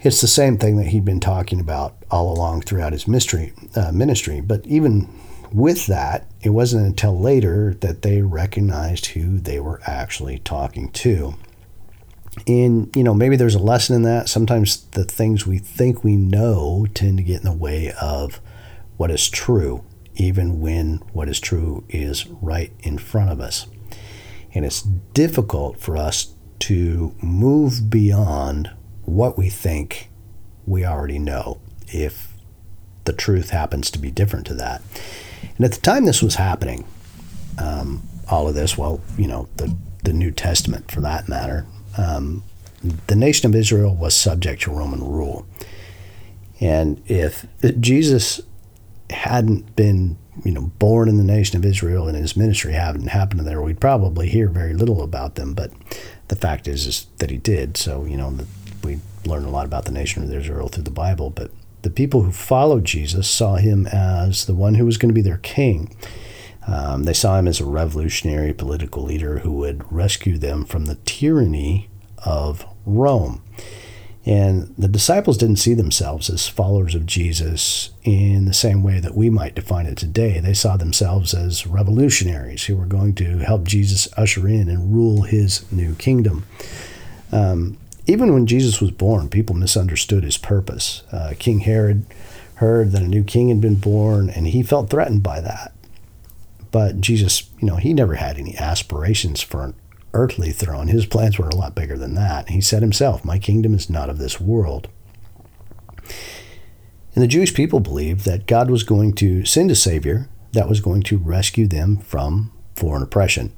it's 0.01 0.21
the 0.21 0.27
same 0.27 0.57
thing 0.57 0.77
that 0.77 0.87
he'd 0.87 1.05
been 1.05 1.19
talking 1.19 1.59
about 1.59 1.95
all 2.09 2.33
along 2.33 2.61
throughout 2.61 2.93
his 2.93 3.07
mystery, 3.07 3.53
uh, 3.75 3.91
ministry. 3.91 4.41
But 4.41 4.65
even 4.65 5.07
with 5.51 5.85
that, 5.87 6.25
it 6.41 6.49
wasn't 6.49 6.87
until 6.87 7.17
later 7.19 7.73
that 7.75 8.01
they 8.01 8.21
recognized 8.21 9.07
who 9.07 9.37
they 9.37 9.59
were 9.59 9.81
actually 9.85 10.39
talking 10.39 10.91
to. 10.91 11.35
And, 12.47 12.93
you 12.95 13.03
know, 13.03 13.13
maybe 13.13 13.35
there's 13.35 13.55
a 13.55 13.59
lesson 13.59 13.95
in 13.95 14.01
that. 14.03 14.29
Sometimes 14.29 14.85
the 14.91 15.03
things 15.03 15.45
we 15.45 15.57
think 15.57 16.03
we 16.03 16.15
know 16.15 16.87
tend 16.93 17.17
to 17.17 17.23
get 17.23 17.39
in 17.39 17.45
the 17.45 17.51
way 17.51 17.93
of 18.01 18.41
what 18.97 19.11
is 19.11 19.29
true 19.29 19.83
even 20.15 20.59
when 20.59 20.97
what 21.13 21.29
is 21.29 21.39
true 21.39 21.83
is 21.89 22.27
right 22.27 22.71
in 22.81 22.97
front 22.97 23.29
of 23.29 23.39
us. 23.39 23.67
And 24.53 24.65
it's 24.65 24.81
difficult 24.81 25.79
for 25.79 25.95
us 25.95 26.33
to 26.59 27.15
move 27.21 27.89
beyond 27.89 28.71
what 29.03 29.37
we 29.37 29.49
think 29.49 30.09
we 30.65 30.85
already 30.85 31.19
know 31.19 31.59
if 31.87 32.33
the 33.05 33.13
truth 33.13 33.49
happens 33.49 33.89
to 33.91 33.99
be 33.99 34.11
different 34.11 34.45
to 34.47 34.53
that. 34.55 34.81
And 35.55 35.65
at 35.65 35.71
the 35.71 35.81
time 35.81 36.05
this 36.05 36.21
was 36.21 36.35
happening, 36.35 36.85
um, 37.57 38.03
all 38.29 38.47
of 38.47 38.53
this, 38.53 38.77
well, 38.77 39.01
you 39.17 39.27
know, 39.27 39.49
the, 39.57 39.75
the 40.03 40.13
New 40.13 40.31
Testament 40.31 40.91
for 40.91 41.01
that 41.01 41.27
matter, 41.27 41.65
um, 41.97 42.43
the 43.07 43.15
nation 43.15 43.49
of 43.49 43.55
Israel 43.55 43.95
was 43.95 44.15
subject 44.15 44.63
to 44.63 44.71
Roman 44.71 45.03
rule. 45.03 45.45
And 46.59 47.01
if 47.07 47.45
Jesus 47.79 48.41
hadn't 49.11 49.75
been 49.75 50.17
you 50.43 50.51
know 50.51 50.71
born 50.79 51.09
in 51.09 51.17
the 51.17 51.23
nation 51.23 51.57
of 51.57 51.65
Israel 51.65 52.07
and 52.07 52.17
his 52.17 52.37
ministry 52.37 52.73
hadn't 52.73 53.07
happened 53.07 53.41
there, 53.41 53.61
we'd 53.61 53.79
probably 53.79 54.29
hear 54.29 54.47
very 54.47 54.73
little 54.73 55.01
about 55.01 55.35
them. 55.35 55.53
But 55.53 55.71
the 56.27 56.35
fact 56.35 56.67
is, 56.67 56.87
is 56.87 57.07
that 57.17 57.29
he 57.29 57.37
did. 57.37 57.77
So 57.77 58.05
you 58.05 58.17
know, 58.17 58.31
the, 58.31 58.47
we 58.83 58.99
learn 59.25 59.45
a 59.45 59.49
lot 59.49 59.65
about 59.65 59.85
the 59.85 59.91
nation 59.91 60.23
of 60.23 60.33
Israel 60.33 60.67
through 60.67 60.83
the 60.83 60.91
Bible. 60.91 61.29
But 61.29 61.51
the 61.81 61.89
people 61.89 62.21
who 62.23 62.31
followed 62.31 62.85
Jesus 62.85 63.29
saw 63.29 63.55
him 63.55 63.87
as 63.87 64.45
the 64.45 64.53
one 64.53 64.75
who 64.75 64.85
was 64.85 64.97
going 64.97 65.09
to 65.09 65.15
be 65.15 65.21
their 65.21 65.37
king. 65.37 65.95
Um, 66.67 67.03
they 67.03 67.13
saw 67.13 67.39
him 67.39 67.47
as 67.47 67.59
a 67.59 67.65
revolutionary 67.65 68.53
political 68.53 69.03
leader 69.03 69.39
who 69.39 69.51
would 69.53 69.91
rescue 69.91 70.37
them 70.37 70.63
from 70.63 70.85
the 70.85 70.95
tyranny 71.05 71.89
of 72.23 72.65
Rome. 72.85 73.43
And 74.25 74.73
the 74.77 74.87
disciples 74.87 75.37
didn't 75.37 75.55
see 75.55 75.73
themselves 75.73 76.29
as 76.29 76.47
followers 76.47 76.93
of 76.93 77.07
Jesus 77.07 77.89
in 78.03 78.45
the 78.45 78.53
same 78.53 78.83
way 78.83 78.99
that 78.99 79.15
we 79.15 79.31
might 79.31 79.55
define 79.55 79.87
it 79.87 79.97
today. 79.97 80.39
They 80.39 80.53
saw 80.53 80.77
themselves 80.77 81.33
as 81.33 81.65
revolutionaries 81.65 82.65
who 82.65 82.75
were 82.75 82.85
going 82.85 83.15
to 83.15 83.39
help 83.39 83.63
Jesus 83.63 84.07
usher 84.15 84.47
in 84.47 84.69
and 84.69 84.93
rule 84.93 85.23
his 85.23 85.69
new 85.71 85.95
kingdom. 85.95 86.45
Um, 87.31 87.77
even 88.05 88.33
when 88.33 88.45
Jesus 88.45 88.79
was 88.79 88.91
born, 88.91 89.29
people 89.29 89.55
misunderstood 89.55 90.23
his 90.23 90.37
purpose. 90.37 91.01
Uh, 91.11 91.33
king 91.39 91.61
Herod 91.61 92.05
heard 92.55 92.91
that 92.91 93.01
a 93.01 93.07
new 93.07 93.23
king 93.23 93.49
had 93.49 93.61
been 93.61 93.75
born, 93.75 94.29
and 94.29 94.47
he 94.47 94.61
felt 94.61 94.89
threatened 94.89 95.23
by 95.23 95.39
that. 95.39 95.73
But 96.71 97.01
Jesus, 97.01 97.49
you 97.59 97.67
know, 97.67 97.77
he 97.77 97.93
never 97.93 98.15
had 98.15 98.37
any 98.37 98.55
aspirations 98.55 99.41
for 99.41 99.63
an 99.63 99.73
earthly 100.13 100.51
throne. 100.51 100.87
His 100.87 101.05
plans 101.05 101.37
were 101.37 101.49
a 101.49 101.55
lot 101.55 101.75
bigger 101.75 101.97
than 101.97 102.15
that. 102.15 102.49
He 102.49 102.61
said 102.61 102.81
himself, 102.81 103.23
My 103.23 103.39
kingdom 103.39 103.73
is 103.73 103.89
not 103.89 104.09
of 104.09 104.17
this 104.17 104.39
world. 104.39 104.89
And 107.13 107.21
the 107.23 107.27
Jewish 107.27 107.53
people 107.53 107.79
believed 107.79 108.25
that 108.25 108.47
God 108.47 108.69
was 108.69 108.83
going 108.83 109.13
to 109.15 109.45
send 109.45 109.69
a 109.71 109.75
Savior 109.75 110.29
that 110.53 110.69
was 110.69 110.81
going 110.81 111.03
to 111.03 111.17
rescue 111.17 111.67
them 111.67 111.97
from 111.97 112.51
foreign 112.75 113.03
oppression. 113.03 113.53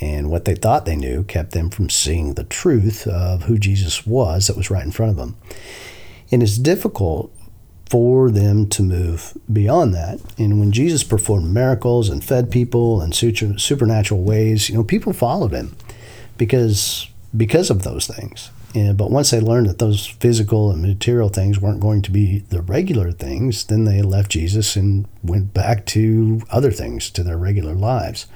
And 0.00 0.30
what 0.30 0.44
they 0.44 0.54
thought 0.54 0.86
they 0.86 0.96
knew 0.96 1.22
kept 1.22 1.52
them 1.52 1.70
from 1.70 1.88
seeing 1.88 2.34
the 2.34 2.44
truth 2.44 3.06
of 3.06 3.44
who 3.44 3.58
Jesus 3.58 4.06
was 4.06 4.46
that 4.46 4.56
was 4.56 4.70
right 4.70 4.84
in 4.84 4.90
front 4.90 5.10
of 5.10 5.16
them. 5.16 5.36
And 6.30 6.42
it's 6.42 6.58
difficult 6.58 7.32
for 7.88 8.30
them 8.30 8.66
to 8.70 8.82
move 8.82 9.36
beyond 9.52 9.94
that. 9.94 10.18
And 10.36 10.58
when 10.58 10.72
Jesus 10.72 11.04
performed 11.04 11.52
miracles 11.54 12.08
and 12.08 12.24
fed 12.24 12.50
people 12.50 13.00
in 13.02 13.12
supernatural 13.12 14.22
ways, 14.22 14.68
you 14.68 14.74
know, 14.74 14.84
people 14.84 15.12
followed 15.12 15.52
him 15.52 15.76
because 16.36 17.08
because 17.36 17.70
of 17.70 17.82
those 17.82 18.06
things. 18.06 18.50
But 18.74 19.10
once 19.10 19.30
they 19.30 19.40
learned 19.40 19.68
that 19.68 19.78
those 19.78 20.04
physical 20.04 20.72
and 20.72 20.82
material 20.82 21.28
things 21.28 21.60
weren't 21.60 21.80
going 21.80 22.02
to 22.02 22.10
be 22.10 22.40
the 22.50 22.60
regular 22.60 23.12
things, 23.12 23.64
then 23.64 23.84
they 23.84 24.02
left 24.02 24.32
Jesus 24.32 24.74
and 24.74 25.06
went 25.22 25.54
back 25.54 25.86
to 25.86 26.42
other 26.50 26.72
things, 26.72 27.08
to 27.10 27.22
their 27.22 27.38
regular 27.38 27.74
lives, 27.74 28.26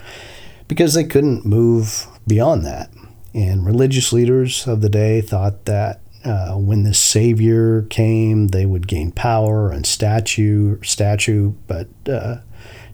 because 0.68 0.94
they 0.94 1.02
couldn't 1.02 1.44
move 1.44 2.06
beyond 2.26 2.64
that. 2.64 2.90
And 3.34 3.66
religious 3.66 4.12
leaders 4.12 4.66
of 4.68 4.80
the 4.80 4.88
day 4.88 5.20
thought 5.20 5.64
that 5.64 6.00
uh, 6.24 6.54
when 6.54 6.84
the 6.84 6.94
Savior 6.94 7.82
came, 7.82 8.48
they 8.48 8.66
would 8.66 8.86
gain 8.86 9.10
power 9.10 9.72
and 9.72 9.84
statue, 9.84 10.80
statue. 10.82 11.54
But 11.66 11.88
uh, 12.08 12.38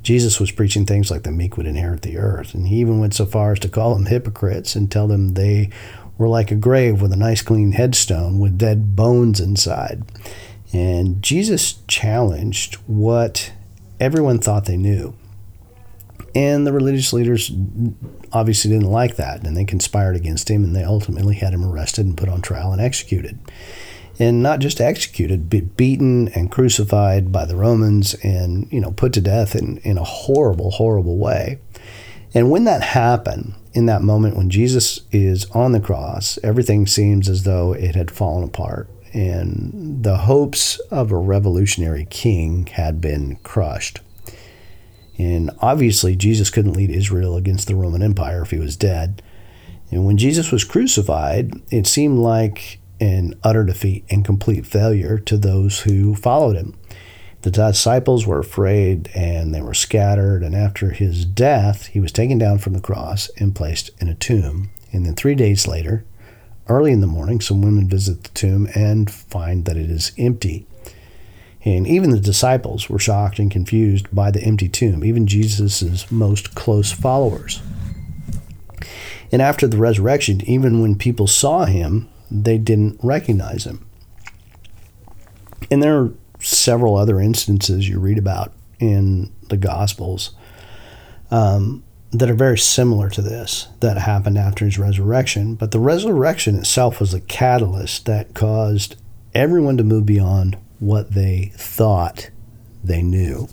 Jesus 0.04 0.38
was 0.38 0.52
preaching 0.52 0.86
things 0.86 1.10
like 1.10 1.22
the 1.24 1.32
meek 1.32 1.56
would 1.56 1.66
inherit 1.66 2.02
the 2.02 2.18
earth, 2.18 2.54
and 2.54 2.68
he 2.68 2.76
even 2.76 3.00
went 3.00 3.14
so 3.14 3.26
far 3.26 3.52
as 3.52 3.58
to 3.60 3.68
call 3.68 3.94
them 3.94 4.06
hypocrites 4.06 4.76
and 4.76 4.90
tell 4.90 5.08
them 5.08 5.34
they 5.34 5.70
were 6.18 6.28
like 6.28 6.50
a 6.50 6.56
grave 6.56 7.02
with 7.02 7.12
a 7.12 7.16
nice 7.16 7.42
clean 7.42 7.72
headstone 7.72 8.38
with 8.38 8.58
dead 8.58 8.94
bones 8.94 9.40
inside. 9.40 10.04
And 10.72 11.22
Jesus 11.22 11.78
challenged 11.88 12.74
what 12.86 13.52
everyone 13.98 14.38
thought 14.38 14.66
they 14.66 14.76
knew. 14.76 15.14
And 16.34 16.66
the 16.66 16.72
religious 16.72 17.12
leaders 17.12 17.50
obviously 18.32 18.70
didn't 18.70 18.90
like 18.90 19.16
that, 19.16 19.46
and 19.46 19.56
they 19.56 19.64
conspired 19.64 20.16
against 20.16 20.50
him, 20.50 20.64
and 20.64 20.74
they 20.74 20.84
ultimately 20.84 21.36
had 21.36 21.54
him 21.54 21.64
arrested 21.64 22.06
and 22.06 22.16
put 22.16 22.28
on 22.28 22.42
trial 22.42 22.72
and 22.72 22.80
executed. 22.80 23.38
And 24.18 24.42
not 24.42 24.60
just 24.60 24.80
executed, 24.80 25.50
but 25.50 25.76
beaten 25.76 26.28
and 26.28 26.50
crucified 26.50 27.32
by 27.32 27.44
the 27.46 27.56
Romans 27.56 28.14
and, 28.22 28.70
you 28.72 28.80
know, 28.80 28.92
put 28.92 29.12
to 29.14 29.20
death 29.20 29.56
in, 29.56 29.78
in 29.78 29.98
a 29.98 30.04
horrible, 30.04 30.70
horrible 30.70 31.18
way. 31.18 31.58
And 32.32 32.50
when 32.50 32.64
that 32.64 32.82
happened, 32.82 33.54
in 33.72 33.86
that 33.86 34.02
moment 34.02 34.36
when 34.36 34.50
Jesus 34.50 35.00
is 35.10 35.50
on 35.50 35.72
the 35.72 35.80
cross, 35.80 36.38
everything 36.42 36.86
seems 36.86 37.28
as 37.28 37.42
though 37.42 37.72
it 37.72 37.96
had 37.96 38.10
fallen 38.10 38.44
apart. 38.44 38.88
And 39.12 40.02
the 40.02 40.18
hopes 40.18 40.78
of 40.90 41.10
a 41.10 41.16
revolutionary 41.16 42.06
king 42.08 42.66
had 42.66 43.00
been 43.00 43.36
crushed. 43.42 44.00
And 45.18 45.50
obviously, 45.60 46.16
Jesus 46.16 46.50
couldn't 46.50 46.72
lead 46.76 46.90
Israel 46.90 47.36
against 47.36 47.68
the 47.68 47.76
Roman 47.76 48.02
Empire 48.02 48.42
if 48.42 48.50
he 48.50 48.58
was 48.58 48.76
dead. 48.76 49.22
And 49.90 50.04
when 50.04 50.16
Jesus 50.16 50.50
was 50.50 50.64
crucified, 50.64 51.52
it 51.70 51.86
seemed 51.86 52.18
like 52.18 52.80
an 53.00 53.34
utter 53.42 53.64
defeat 53.64 54.04
and 54.10 54.24
complete 54.24 54.66
failure 54.66 55.18
to 55.18 55.36
those 55.36 55.80
who 55.80 56.14
followed 56.14 56.56
him. 56.56 56.74
The 57.42 57.50
disciples 57.50 58.26
were 58.26 58.38
afraid 58.38 59.10
and 59.14 59.54
they 59.54 59.60
were 59.60 59.74
scattered. 59.74 60.42
And 60.42 60.54
after 60.54 60.90
his 60.90 61.26
death, 61.26 61.88
he 61.88 62.00
was 62.00 62.10
taken 62.10 62.38
down 62.38 62.58
from 62.58 62.72
the 62.72 62.80
cross 62.80 63.28
and 63.36 63.54
placed 63.54 63.90
in 64.00 64.08
a 64.08 64.14
tomb. 64.14 64.70
And 64.92 65.04
then 65.04 65.14
three 65.14 65.34
days 65.34 65.66
later, 65.66 66.06
early 66.68 66.90
in 66.90 67.00
the 67.00 67.06
morning, 67.06 67.40
some 67.40 67.60
women 67.60 67.86
visit 67.86 68.22
the 68.22 68.30
tomb 68.30 68.68
and 68.74 69.10
find 69.10 69.66
that 69.66 69.76
it 69.76 69.90
is 69.90 70.12
empty. 70.16 70.66
And 71.66 71.86
even 71.86 72.10
the 72.10 72.20
disciples 72.20 72.88
were 72.88 72.98
shocked 72.98 73.38
and 73.38 73.50
confused 73.50 74.14
by 74.14 74.30
the 74.30 74.42
empty 74.42 74.68
tomb, 74.68 75.04
even 75.04 75.26
Jesus' 75.26 76.10
most 76.10 76.54
close 76.54 76.92
followers. 76.92 77.60
And 79.32 79.42
after 79.42 79.66
the 79.66 79.78
resurrection, 79.78 80.40
even 80.48 80.80
when 80.80 80.96
people 80.96 81.26
saw 81.26 81.64
him, 81.64 82.08
they 82.30 82.58
didn't 82.58 82.98
recognize 83.02 83.64
him. 83.64 83.86
And 85.70 85.82
there 85.82 85.98
are 85.98 86.12
several 86.40 86.96
other 86.96 87.20
instances 87.20 87.88
you 87.88 87.98
read 87.98 88.18
about 88.18 88.52
in 88.78 89.32
the 89.48 89.56
Gospels 89.56 90.32
um, 91.30 91.82
that 92.12 92.30
are 92.30 92.34
very 92.34 92.58
similar 92.58 93.08
to 93.10 93.22
this 93.22 93.68
that 93.80 93.96
happened 93.96 94.38
after 94.38 94.64
his 94.64 94.78
resurrection. 94.78 95.54
But 95.54 95.70
the 95.70 95.80
resurrection 95.80 96.56
itself 96.56 97.00
was 97.00 97.14
a 97.14 97.20
catalyst 97.20 98.06
that 98.06 98.34
caused 98.34 98.96
everyone 99.34 99.76
to 99.78 99.84
move 99.84 100.06
beyond 100.06 100.56
what 100.78 101.12
they 101.12 101.52
thought 101.56 102.30
they 102.82 103.02
knew. 103.02 103.48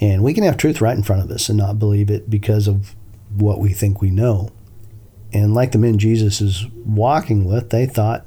And 0.00 0.24
we 0.24 0.34
can 0.34 0.42
have 0.44 0.56
truth 0.56 0.80
right 0.80 0.96
in 0.96 1.04
front 1.04 1.22
of 1.22 1.30
us 1.30 1.48
and 1.48 1.58
not 1.58 1.78
believe 1.78 2.10
it 2.10 2.28
because 2.28 2.66
of 2.66 2.96
what 3.36 3.60
we 3.60 3.72
think 3.72 4.00
we 4.00 4.10
know. 4.10 4.50
And 5.32 5.54
like 5.54 5.72
the 5.72 5.78
men 5.78 5.98
Jesus 5.98 6.40
is 6.40 6.66
walking 6.84 7.44
with, 7.44 7.70
they 7.70 7.86
thought 7.86 8.24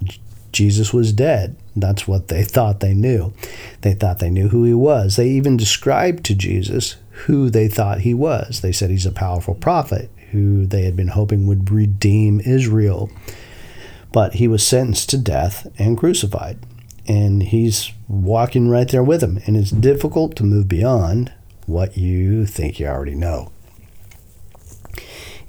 Jesus 0.51 0.93
was 0.93 1.13
dead. 1.13 1.55
That's 1.75 2.07
what 2.07 2.29
they 2.29 2.43
thought 2.43 2.79
they 2.79 2.93
knew. 2.93 3.33
They 3.81 3.93
thought 3.93 4.19
they 4.19 4.29
knew 4.29 4.49
who 4.49 4.63
he 4.63 4.73
was. 4.73 5.15
They 5.15 5.29
even 5.29 5.57
described 5.57 6.23
to 6.25 6.35
Jesus 6.35 6.95
who 7.25 7.49
they 7.49 7.67
thought 7.67 8.01
he 8.01 8.13
was. 8.13 8.61
They 8.61 8.71
said 8.71 8.89
he's 8.89 9.05
a 9.05 9.11
powerful 9.11 9.55
prophet 9.55 10.09
who 10.31 10.65
they 10.65 10.83
had 10.83 10.95
been 10.95 11.09
hoping 11.09 11.47
would 11.47 11.69
redeem 11.69 12.39
Israel. 12.41 13.09
But 14.11 14.35
he 14.35 14.47
was 14.47 14.65
sentenced 14.65 15.09
to 15.09 15.17
death 15.17 15.67
and 15.77 15.97
crucified 15.97 16.57
and 17.07 17.43
he's 17.43 17.91
walking 18.07 18.69
right 18.69 18.87
there 18.87 19.03
with 19.03 19.21
him. 19.21 19.39
And 19.45 19.55
it's 19.55 19.71
difficult 19.71 20.35
to 20.37 20.43
move 20.43 20.67
beyond 20.67 21.31
what 21.65 21.97
you 21.97 22.45
think 22.45 22.79
you 22.79 22.87
already 22.87 23.15
know. 23.15 23.51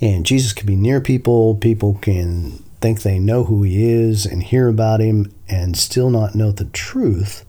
And 0.00 0.26
Jesus 0.26 0.52
can 0.52 0.66
be 0.66 0.76
near 0.76 1.00
people, 1.00 1.54
people 1.54 1.94
can 2.00 2.62
think 2.80 3.02
they 3.02 3.18
know 3.18 3.44
who 3.44 3.62
he 3.62 3.90
is 3.90 4.26
and 4.26 4.42
hear 4.42 4.68
about 4.68 5.00
him 5.00 5.32
and 5.48 5.76
still 5.76 6.10
not 6.10 6.34
know 6.34 6.52
the 6.52 6.66
truth 6.66 7.44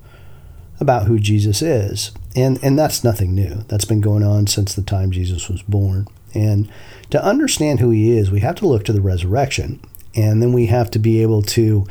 about 0.80 1.08
who 1.08 1.20
Jesus 1.20 1.62
is. 1.62 2.12
And 2.36 2.60
and 2.64 2.78
that's 2.78 3.04
nothing 3.04 3.34
new. 3.34 3.64
That's 3.68 3.86
been 3.86 4.02
going 4.02 4.24
on 4.24 4.48
since 4.48 4.74
the 4.74 4.84
time 4.84 5.12
Jesus 5.12 5.50
was 5.50 5.62
born. 5.64 6.08
And 6.34 6.70
to 7.10 7.24
understand 7.24 7.80
who 7.80 7.90
he 7.90 8.18
is, 8.18 8.32
we 8.32 8.42
have 8.42 8.56
to 8.56 8.68
look 8.68 8.84
to 8.86 8.94
the 8.94 9.02
resurrection. 9.02 9.80
And 10.16 10.42
then 10.42 10.54
we 10.54 10.68
have 10.68 10.92
to 10.92 11.00
be 11.00 11.22
able 11.22 11.42
to 11.44 11.88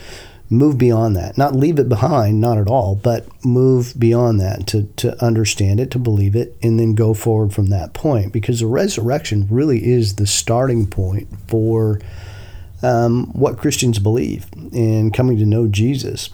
move 0.49 0.79
beyond 0.79 1.17
that. 1.17 1.37
Not 1.37 1.55
leave 1.55 1.79
it 1.79 1.89
behind, 1.89 2.41
not 2.41 2.59
at 2.59 2.69
all, 2.69 2.95
but 2.95 3.27
move 3.45 3.95
beyond 3.99 4.41
that 4.41 4.67
to, 4.69 4.85
to 4.97 5.23
understand 5.25 5.81
it, 5.81 5.91
to 5.93 5.99
believe 5.99 6.37
it, 6.37 6.57
and 6.63 6.79
then 6.79 6.95
go 6.95 7.15
forward 7.15 7.53
from 7.53 7.67
that 7.67 7.95
point. 7.95 8.33
Because 8.33 8.61
the 8.61 8.67
resurrection 8.67 9.47
really 9.51 9.85
is 9.85 10.17
the 10.17 10.27
starting 10.27 10.87
point 10.87 11.29
for 11.49 12.01
um, 12.83 13.27
what 13.33 13.59
Christians 13.59 13.99
believe 13.99 14.47
in 14.73 15.11
coming 15.11 15.39
to 15.39 15.47
know 15.47 15.67
Jesus. 15.67 16.31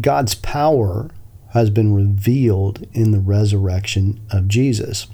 God's 0.00 0.34
power 0.34 1.10
has 1.50 1.70
been 1.70 1.94
revealed 1.94 2.86
in 2.92 3.12
the 3.12 3.20
resurrection 3.20 4.20
of 4.30 4.48
Jesus. 4.48 5.06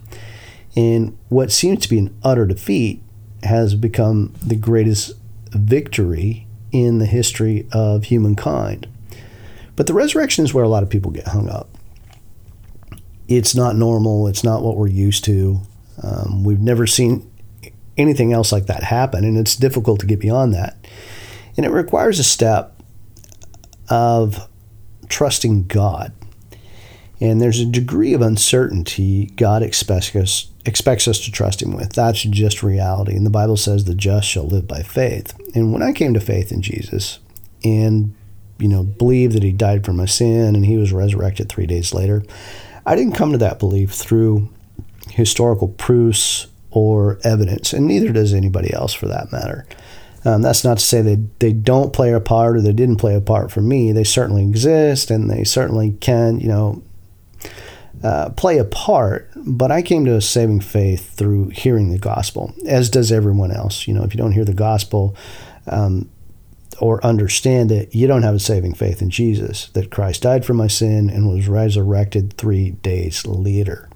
And 0.74 1.16
what 1.28 1.52
seems 1.52 1.80
to 1.80 1.88
be 1.88 1.98
an 1.98 2.16
utter 2.22 2.46
defeat 2.46 3.02
has 3.42 3.74
become 3.74 4.32
the 4.44 4.56
greatest 4.56 5.12
victory 5.50 6.46
in 6.72 6.98
the 6.98 7.06
history 7.06 7.66
of 7.72 8.04
humankind. 8.04 8.88
But 9.76 9.86
the 9.86 9.94
resurrection 9.94 10.44
is 10.44 10.52
where 10.52 10.64
a 10.64 10.68
lot 10.68 10.82
of 10.82 10.90
people 10.90 11.10
get 11.10 11.28
hung 11.28 11.48
up. 11.48 11.68
it's 13.28 13.54
not 13.54 13.76
normal. 13.76 14.26
It's 14.26 14.44
not 14.44 14.62
what 14.62 14.76
we're 14.76 14.88
used 14.88 15.24
to. 15.24 15.60
Um, 16.02 16.44
we've 16.44 16.60
never 16.60 16.86
seen 16.86 17.30
anything 17.96 18.32
else 18.32 18.52
like 18.52 18.66
that 18.66 18.82
happen, 18.82 19.24
and 19.24 19.38
it's 19.38 19.56
difficult 19.56 20.00
to 20.00 20.06
get 20.06 20.18
beyond 20.18 20.52
that. 20.54 20.76
And 21.56 21.64
it 21.64 21.70
requires 21.70 22.18
a 22.18 22.24
step 22.24 22.80
of 23.88 24.48
trusting 25.08 25.64
God. 25.66 26.12
And 27.22 27.40
there's 27.40 27.60
a 27.60 27.66
degree 27.66 28.14
of 28.14 28.20
uncertainty 28.20 29.26
God 29.36 29.62
expects 29.62 30.16
us, 30.16 30.48
expects 30.66 31.06
us 31.06 31.20
to 31.20 31.30
trust 31.30 31.62
Him 31.62 31.72
with. 31.72 31.92
That's 31.92 32.22
just 32.24 32.64
reality. 32.64 33.14
And 33.14 33.24
the 33.24 33.30
Bible 33.30 33.56
says 33.56 33.84
the 33.84 33.94
just 33.94 34.26
shall 34.26 34.44
live 34.44 34.66
by 34.66 34.82
faith. 34.82 35.32
And 35.54 35.72
when 35.72 35.82
I 35.82 35.92
came 35.92 36.14
to 36.14 36.20
faith 36.20 36.50
in 36.50 36.62
Jesus 36.62 37.20
and, 37.62 38.12
you 38.58 38.66
know, 38.66 38.82
believed 38.82 39.34
that 39.34 39.44
He 39.44 39.52
died 39.52 39.84
for 39.84 39.92
my 39.92 40.04
sin 40.04 40.56
and 40.56 40.66
He 40.66 40.76
was 40.76 40.92
resurrected 40.92 41.48
three 41.48 41.64
days 41.64 41.94
later, 41.94 42.24
I 42.84 42.96
didn't 42.96 43.14
come 43.14 43.30
to 43.30 43.38
that 43.38 43.60
belief 43.60 43.92
through 43.92 44.48
historical 45.08 45.68
proofs 45.68 46.48
or 46.72 47.20
evidence, 47.22 47.72
and 47.72 47.86
neither 47.86 48.12
does 48.12 48.34
anybody 48.34 48.74
else 48.74 48.94
for 48.94 49.06
that 49.06 49.30
matter. 49.30 49.64
Um, 50.24 50.42
that's 50.42 50.64
not 50.64 50.78
to 50.78 50.84
say 50.84 51.02
that 51.02 51.38
they 51.38 51.52
don't 51.52 51.92
play 51.92 52.12
a 52.12 52.18
part 52.18 52.56
or 52.56 52.60
they 52.60 52.72
didn't 52.72 52.96
play 52.96 53.14
a 53.14 53.20
part 53.20 53.52
for 53.52 53.60
me. 53.60 53.92
They 53.92 54.02
certainly 54.02 54.42
exist 54.42 55.08
and 55.08 55.30
they 55.30 55.44
certainly 55.44 55.92
can, 56.00 56.40
you 56.40 56.48
know, 56.48 56.82
uh, 58.02 58.30
play 58.30 58.58
a 58.58 58.64
part. 58.64 59.30
But 59.36 59.70
I 59.70 59.82
came 59.82 60.04
to 60.04 60.16
a 60.16 60.20
saving 60.20 60.60
faith 60.60 61.14
through 61.14 61.50
hearing 61.50 61.90
the 61.90 61.98
gospel, 61.98 62.54
as 62.66 62.90
does 62.90 63.12
everyone 63.12 63.50
else. 63.50 63.86
You 63.86 63.94
know, 63.94 64.04
if 64.04 64.14
you 64.14 64.18
don't 64.18 64.32
hear 64.32 64.44
the 64.44 64.54
gospel 64.54 65.16
um, 65.66 66.10
or 66.80 67.04
understand 67.04 67.70
it, 67.70 67.94
you 67.94 68.06
don't 68.06 68.22
have 68.22 68.34
a 68.34 68.40
saving 68.40 68.74
faith 68.74 69.02
in 69.02 69.10
Jesus, 69.10 69.68
that 69.70 69.90
Christ 69.90 70.22
died 70.22 70.44
for 70.44 70.54
my 70.54 70.66
sin 70.66 71.10
and 71.10 71.28
was 71.28 71.48
resurrected 71.48 72.34
three 72.34 72.70
days 72.70 73.26
later. 73.26 73.88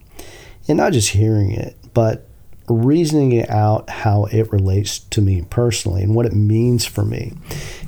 And 0.68 0.78
not 0.78 0.92
just 0.92 1.10
hearing 1.10 1.52
it, 1.52 1.76
but 1.94 2.28
reasoning 2.68 3.32
it 3.32 3.48
out 3.48 3.88
how 3.88 4.24
it 4.26 4.50
relates 4.50 4.98
to 4.98 5.20
me 5.20 5.42
personally 5.48 6.02
and 6.02 6.14
what 6.14 6.26
it 6.26 6.34
means 6.34 6.84
for 6.84 7.04
me. 7.04 7.32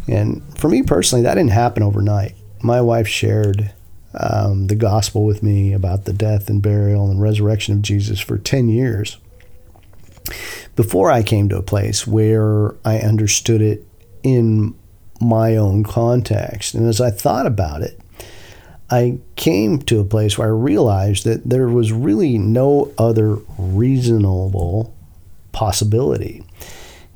And 0.06 0.42
for 0.56 0.68
me 0.68 0.82
personally, 0.82 1.22
that 1.24 1.34
didn't 1.34 1.50
happen 1.50 1.82
overnight. 1.82 2.34
My 2.62 2.80
wife 2.80 3.08
shared 3.08 3.72
um, 4.14 4.68
the 4.68 4.74
gospel 4.74 5.24
with 5.24 5.42
me 5.42 5.72
about 5.72 6.04
the 6.04 6.12
death 6.12 6.48
and 6.48 6.62
burial 6.62 7.10
and 7.10 7.20
resurrection 7.20 7.74
of 7.74 7.82
Jesus 7.82 8.20
for 8.20 8.38
10 8.38 8.68
years 8.68 9.18
before 10.76 11.10
I 11.10 11.22
came 11.22 11.48
to 11.48 11.58
a 11.58 11.62
place 11.62 12.06
where 12.06 12.74
I 12.84 12.98
understood 12.98 13.60
it 13.60 13.86
in 14.22 14.74
my 15.20 15.56
own 15.56 15.84
context. 15.84 16.74
And 16.74 16.86
as 16.88 17.00
I 17.00 17.10
thought 17.10 17.46
about 17.46 17.82
it, 17.82 18.00
I 18.90 19.18
came 19.36 19.80
to 19.82 20.00
a 20.00 20.04
place 20.04 20.38
where 20.38 20.48
I 20.48 20.50
realized 20.50 21.24
that 21.24 21.48
there 21.48 21.68
was 21.68 21.92
really 21.92 22.38
no 22.38 22.92
other 22.96 23.38
reasonable 23.58 24.94
possibility. 25.52 26.44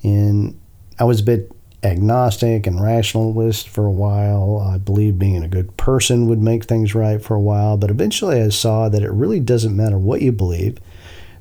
And 0.02 0.60
I 0.98 1.04
was 1.04 1.20
a 1.20 1.24
bit 1.24 1.50
agnostic 1.82 2.66
and 2.66 2.80
rationalist 2.80 3.68
for 3.68 3.86
a 3.86 3.90
while. 3.90 4.60
I 4.60 4.78
believed 4.78 5.18
being 5.18 5.42
a 5.42 5.48
good 5.48 5.76
person 5.76 6.28
would 6.28 6.40
make 6.40 6.64
things 6.64 6.94
right 6.94 7.22
for 7.22 7.34
a 7.34 7.40
while, 7.40 7.76
but 7.76 7.90
eventually 7.90 8.40
I 8.40 8.50
saw 8.50 8.88
that 8.88 9.02
it 9.02 9.10
really 9.10 9.40
doesn't 9.40 9.76
matter 9.76 9.98
what 9.98 10.22
you 10.22 10.32
believe. 10.32 10.78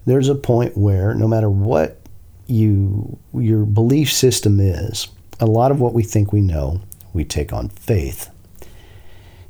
There's 0.05 0.29
a 0.29 0.35
point 0.35 0.75
where 0.75 1.13
no 1.13 1.27
matter 1.27 1.49
what 1.49 1.99
you 2.47 3.19
your 3.33 3.65
belief 3.65 4.11
system 4.11 4.59
is, 4.59 5.07
a 5.39 5.45
lot 5.45 5.71
of 5.71 5.79
what 5.79 5.93
we 5.93 6.03
think 6.03 6.33
we 6.33 6.41
know, 6.41 6.81
we 7.13 7.23
take 7.23 7.53
on 7.53 7.69
faith. 7.69 8.29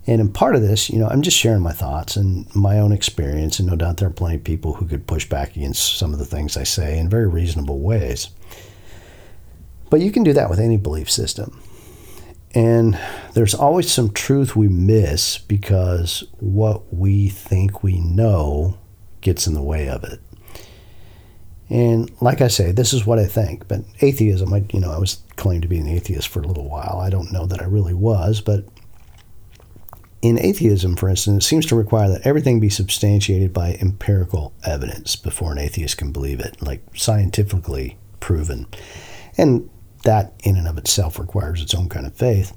And 0.07 0.19
in 0.19 0.33
part 0.33 0.55
of 0.55 0.61
this, 0.61 0.89
you 0.89 0.99
know, 0.99 1.07
I'm 1.07 1.21
just 1.21 1.37
sharing 1.37 1.61
my 1.61 1.71
thoughts 1.71 2.15
and 2.15 2.53
my 2.55 2.79
own 2.79 2.91
experience, 2.91 3.59
and 3.59 3.69
no 3.69 3.75
doubt 3.75 3.97
there 3.97 4.07
are 4.07 4.11
plenty 4.11 4.35
of 4.35 4.43
people 4.43 4.73
who 4.73 4.87
could 4.87 5.07
push 5.07 5.29
back 5.29 5.55
against 5.55 5.97
some 5.97 6.11
of 6.11 6.19
the 6.19 6.25
things 6.25 6.57
I 6.57 6.63
say 6.63 6.97
in 6.97 7.07
very 7.09 7.27
reasonable 7.27 7.79
ways. 7.79 8.29
But 9.91 9.99
you 9.99 10.11
can 10.11 10.23
do 10.23 10.33
that 10.33 10.49
with 10.49 10.59
any 10.59 10.77
belief 10.77 11.11
system. 11.11 11.61
And 12.55 12.97
there's 13.33 13.53
always 13.53 13.91
some 13.91 14.11
truth 14.11 14.55
we 14.55 14.69
miss 14.69 15.37
because 15.37 16.23
what 16.39 16.93
we 16.93 17.27
think 17.29 17.83
we 17.83 17.99
know 17.99 18.77
gets 19.19 19.47
in 19.47 19.53
the 19.53 19.61
way 19.61 19.89
of 19.89 20.03
it. 20.05 20.19
And 21.69 22.09
like 22.21 22.41
I 22.41 22.47
say, 22.47 22.71
this 22.71 22.93
is 22.93 23.05
what 23.05 23.19
I 23.19 23.25
think. 23.25 23.67
But 23.67 23.81
atheism, 23.99 24.53
I, 24.53 24.63
you 24.71 24.79
know, 24.79 24.91
I 24.91 24.97
was 24.97 25.21
claimed 25.35 25.61
to 25.63 25.67
be 25.67 25.77
an 25.77 25.87
atheist 25.87 26.29
for 26.29 26.41
a 26.41 26.47
little 26.47 26.69
while. 26.69 26.99
I 27.01 27.09
don't 27.09 27.31
know 27.31 27.45
that 27.45 27.61
I 27.61 27.65
really 27.65 27.93
was, 27.93 28.39
but 28.39 28.65
in 30.21 30.39
atheism, 30.39 30.95
for 30.95 31.09
instance, 31.09 31.45
it 31.45 31.47
seems 31.47 31.65
to 31.65 31.75
require 31.75 32.07
that 32.09 32.25
everything 32.25 32.61
be 32.61 32.69
substantiated 32.69 33.53
by 33.53 33.77
empirical 33.81 34.53
evidence 34.63 35.17
before 35.17 35.51
an 35.51 35.57
atheist 35.57 35.97
can 35.97 36.13
believe 36.13 36.39
it, 36.39 36.61
like 36.61 36.81
scientifically 36.95 37.97
proven. 38.19 38.67
And 39.37 39.69
that, 40.03 40.33
in 40.43 40.57
and 40.57 40.67
of 40.67 40.77
itself, 40.77 41.19
requires 41.19 41.61
its 41.61 41.73
own 41.73 41.89
kind 41.89 42.05
of 42.05 42.13
faith. 42.15 42.55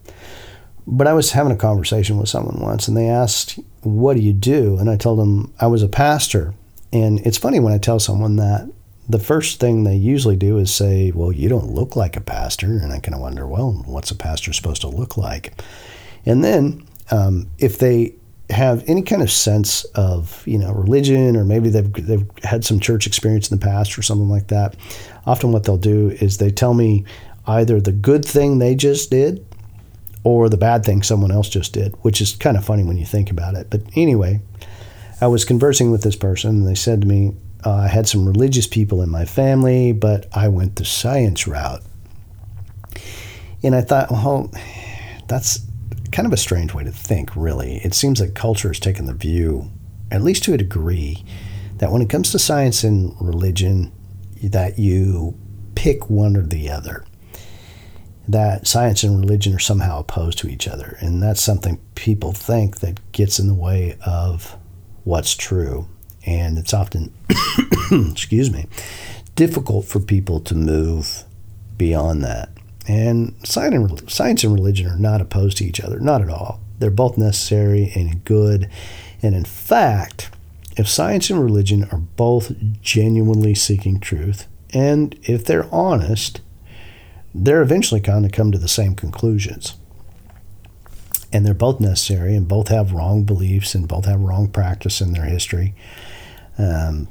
But 0.86 1.06
I 1.06 1.14
was 1.14 1.32
having 1.32 1.52
a 1.52 1.56
conversation 1.56 2.18
with 2.18 2.28
someone 2.28 2.60
once, 2.60 2.88
and 2.88 2.96
they 2.96 3.08
asked, 3.08 3.58
What 3.82 4.16
do 4.16 4.22
you 4.22 4.32
do? 4.32 4.78
And 4.78 4.90
I 4.90 4.96
told 4.96 5.18
them 5.18 5.52
I 5.60 5.66
was 5.66 5.82
a 5.82 5.88
pastor. 5.88 6.54
And 6.92 7.20
it's 7.20 7.38
funny 7.38 7.60
when 7.60 7.72
I 7.72 7.78
tell 7.78 7.98
someone 7.98 8.36
that, 8.36 8.68
the 9.08 9.18
first 9.18 9.60
thing 9.60 9.84
they 9.84 9.96
usually 9.96 10.36
do 10.36 10.58
is 10.58 10.72
say, 10.72 11.10
Well, 11.10 11.32
you 11.32 11.48
don't 11.48 11.70
look 11.70 11.96
like 11.96 12.16
a 12.16 12.20
pastor. 12.20 12.66
And 12.66 12.92
I 12.92 12.98
kind 12.98 13.14
of 13.14 13.20
wonder, 13.20 13.46
Well, 13.46 13.82
what's 13.86 14.10
a 14.10 14.16
pastor 14.16 14.52
supposed 14.52 14.82
to 14.82 14.88
look 14.88 15.16
like? 15.16 15.54
And 16.26 16.42
then 16.42 16.86
um, 17.10 17.48
if 17.58 17.78
they 17.78 18.14
have 18.50 18.84
any 18.86 19.02
kind 19.02 19.22
of 19.22 19.30
sense 19.30 19.84
of 19.94 20.46
you 20.46 20.58
know 20.58 20.72
religion 20.72 21.34
or 21.34 21.44
maybe 21.44 21.70
they've 21.70 21.90
they've 21.94 22.26
had 22.42 22.62
some 22.62 22.78
church 22.78 23.06
experience 23.06 23.50
in 23.50 23.58
the 23.58 23.64
past 23.64 23.96
or 23.98 24.02
something 24.02 24.28
like 24.28 24.48
that 24.48 24.76
often 25.24 25.50
what 25.50 25.64
they'll 25.64 25.78
do 25.78 26.10
is 26.20 26.36
they 26.36 26.50
tell 26.50 26.74
me 26.74 27.04
either 27.46 27.80
the 27.80 27.92
good 27.92 28.24
thing 28.24 28.58
they 28.58 28.74
just 28.74 29.10
did 29.10 29.46
or 30.22 30.48
the 30.48 30.56
bad 30.56 30.84
thing 30.84 31.02
someone 31.02 31.30
else 31.30 31.48
just 31.48 31.72
did 31.72 31.94
which 32.02 32.20
is 32.20 32.34
kind 32.36 32.56
of 32.56 32.64
funny 32.64 32.82
when 32.82 32.96
you 32.96 33.04
think 33.04 33.30
about 33.30 33.54
it 33.54 33.68
but 33.70 33.82
anyway 33.94 34.40
I 35.20 35.26
was 35.26 35.44
conversing 35.44 35.90
with 35.90 36.02
this 36.02 36.16
person 36.16 36.50
and 36.50 36.66
they 36.66 36.74
said 36.74 37.02
to 37.02 37.06
me 37.06 37.34
uh, 37.64 37.72
I 37.72 37.88
had 37.88 38.08
some 38.08 38.26
religious 38.26 38.66
people 38.66 39.02
in 39.02 39.10
my 39.10 39.24
family 39.24 39.92
but 39.92 40.26
I 40.36 40.48
went 40.48 40.76
the 40.76 40.84
science 40.84 41.46
route 41.46 41.82
and 43.62 43.74
I 43.74 43.80
thought 43.80 44.10
well 44.10 44.50
that's 45.28 45.60
kind 46.14 46.26
of 46.26 46.32
a 46.32 46.36
strange 46.36 46.72
way 46.72 46.84
to 46.84 46.92
think, 46.92 47.34
really. 47.34 47.78
It 47.78 47.92
seems 47.92 48.20
that 48.20 48.36
culture 48.36 48.68
has 48.68 48.78
taken 48.78 49.06
the 49.06 49.14
view, 49.14 49.72
at 50.12 50.22
least 50.22 50.44
to 50.44 50.54
a 50.54 50.56
degree, 50.56 51.24
that 51.78 51.90
when 51.90 52.02
it 52.02 52.08
comes 52.08 52.30
to 52.30 52.38
science 52.38 52.84
and 52.84 53.14
religion, 53.20 53.92
that 54.40 54.78
you 54.78 55.36
pick 55.74 56.08
one 56.08 56.36
or 56.36 56.42
the 56.42 56.70
other. 56.70 57.04
That 58.26 58.66
science 58.66 59.02
and 59.02 59.20
religion 59.20 59.54
are 59.54 59.58
somehow 59.58 60.00
opposed 60.00 60.38
to 60.38 60.48
each 60.48 60.66
other. 60.66 60.96
And 61.00 61.22
that's 61.22 61.42
something 61.42 61.80
people 61.94 62.32
think 62.32 62.80
that 62.80 63.00
gets 63.12 63.38
in 63.38 63.48
the 63.48 63.54
way 63.54 63.96
of 64.04 64.56
what's 65.04 65.34
true. 65.34 65.88
And 66.26 66.56
it's 66.56 66.72
often, 66.72 67.12
excuse 67.92 68.50
me, 68.50 68.66
difficult 69.34 69.84
for 69.84 70.00
people 70.00 70.40
to 70.40 70.54
move 70.54 71.24
beyond 71.76 72.24
that. 72.24 72.48
And 72.86 73.34
science 73.44 74.44
and 74.44 74.54
religion 74.54 74.86
are 74.86 74.98
not 74.98 75.20
opposed 75.20 75.58
to 75.58 75.64
each 75.64 75.80
other, 75.80 75.98
not 76.00 76.22
at 76.22 76.30
all. 76.30 76.60
They're 76.78 76.90
both 76.90 77.16
necessary 77.16 77.92
and 77.94 78.24
good. 78.24 78.70
And 79.22 79.34
in 79.34 79.44
fact, 79.44 80.30
if 80.76 80.88
science 80.88 81.30
and 81.30 81.42
religion 81.42 81.88
are 81.92 81.98
both 81.98 82.52
genuinely 82.82 83.54
seeking 83.54 84.00
truth, 84.00 84.46
and 84.72 85.18
if 85.22 85.44
they're 85.44 85.72
honest, 85.72 86.40
they're 87.34 87.62
eventually 87.62 88.00
going 88.00 88.22
to 88.22 88.28
come 88.28 88.52
to 88.52 88.58
the 88.58 88.68
same 88.68 88.94
conclusions. 88.94 89.74
And 91.32 91.44
they're 91.44 91.52
both 91.52 91.80
necessary, 91.80 92.36
and 92.36 92.46
both 92.46 92.68
have 92.68 92.92
wrong 92.92 93.24
beliefs, 93.24 93.74
and 93.74 93.88
both 93.88 94.04
have 94.04 94.20
wrong 94.20 94.48
practice 94.48 95.00
in 95.00 95.12
their 95.12 95.24
history. 95.24 95.74
Um, 96.56 97.08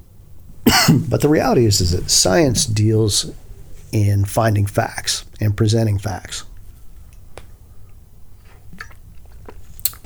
but 0.90 1.22
the 1.22 1.28
reality 1.28 1.66
is, 1.66 1.82
is 1.82 1.92
that 1.92 2.10
science 2.10 2.66
deals 2.66 3.32
in 3.92 4.24
finding 4.26 4.66
facts 4.66 5.26
and 5.42 5.58
presenting 5.58 6.00
facts. 6.00 6.46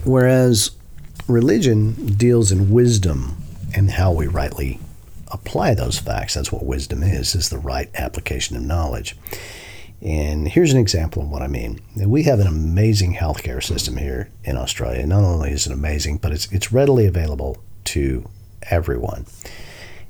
Whereas 0.04 0.72
religion 1.28 1.94
deals 2.16 2.52
in 2.52 2.72
wisdom 2.72 3.38
and 3.76 3.92
how 3.92 4.12
we 4.12 4.28
rightly 4.28 4.80
apply 5.32 5.74
those 5.74 6.00
facts. 6.00 6.34
That's 6.34 6.52
what 6.52 6.66
wisdom 6.66 7.04
is, 7.04 7.36
is 7.36 7.50
the 7.50 7.58
right 7.58 7.90
application 7.96 8.56
of 8.56 8.64
knowledge. 8.64 9.16
And 10.02 10.48
here's 10.48 10.74
an 10.74 10.80
example 10.80 11.24
of 11.24 11.30
what 11.30 11.42
I 11.42 11.48
mean. 11.48 11.80
We 11.96 12.24
have 12.24 12.40
an 12.40 12.48
amazing 12.48 13.16
healthcare 13.16 13.64
system 13.64 13.98
here 13.98 14.30
in 14.44 14.56
Australia. 14.56 15.06
Not 15.08 15.24
only 15.24 15.52
is 15.52 15.66
it 15.66 15.74
amazing, 15.74 16.18
but 16.18 16.32
it's 16.32 16.52
it's 16.52 16.72
readily 16.72 17.08
available 17.08 17.58
to 17.86 18.30
everyone. 18.70 19.26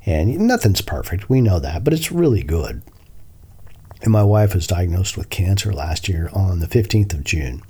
And 0.06 0.40
nothing's 0.40 0.82
perfect. 0.82 1.30
We 1.30 1.42
know 1.42 1.60
that, 1.60 1.84
but 1.84 1.94
it's 1.94 2.12
really 2.12 2.44
good. 2.44 2.82
And 4.02 4.12
my 4.12 4.24
wife 4.24 4.54
was 4.54 4.68
diagnosed 4.68 5.18
with 5.18 5.30
cancer 5.30 5.74
last 5.74 6.08
year 6.08 6.30
on 6.34 6.60
the 6.60 6.68
15th 6.68 7.14
of 7.14 7.24
June. 7.24 7.64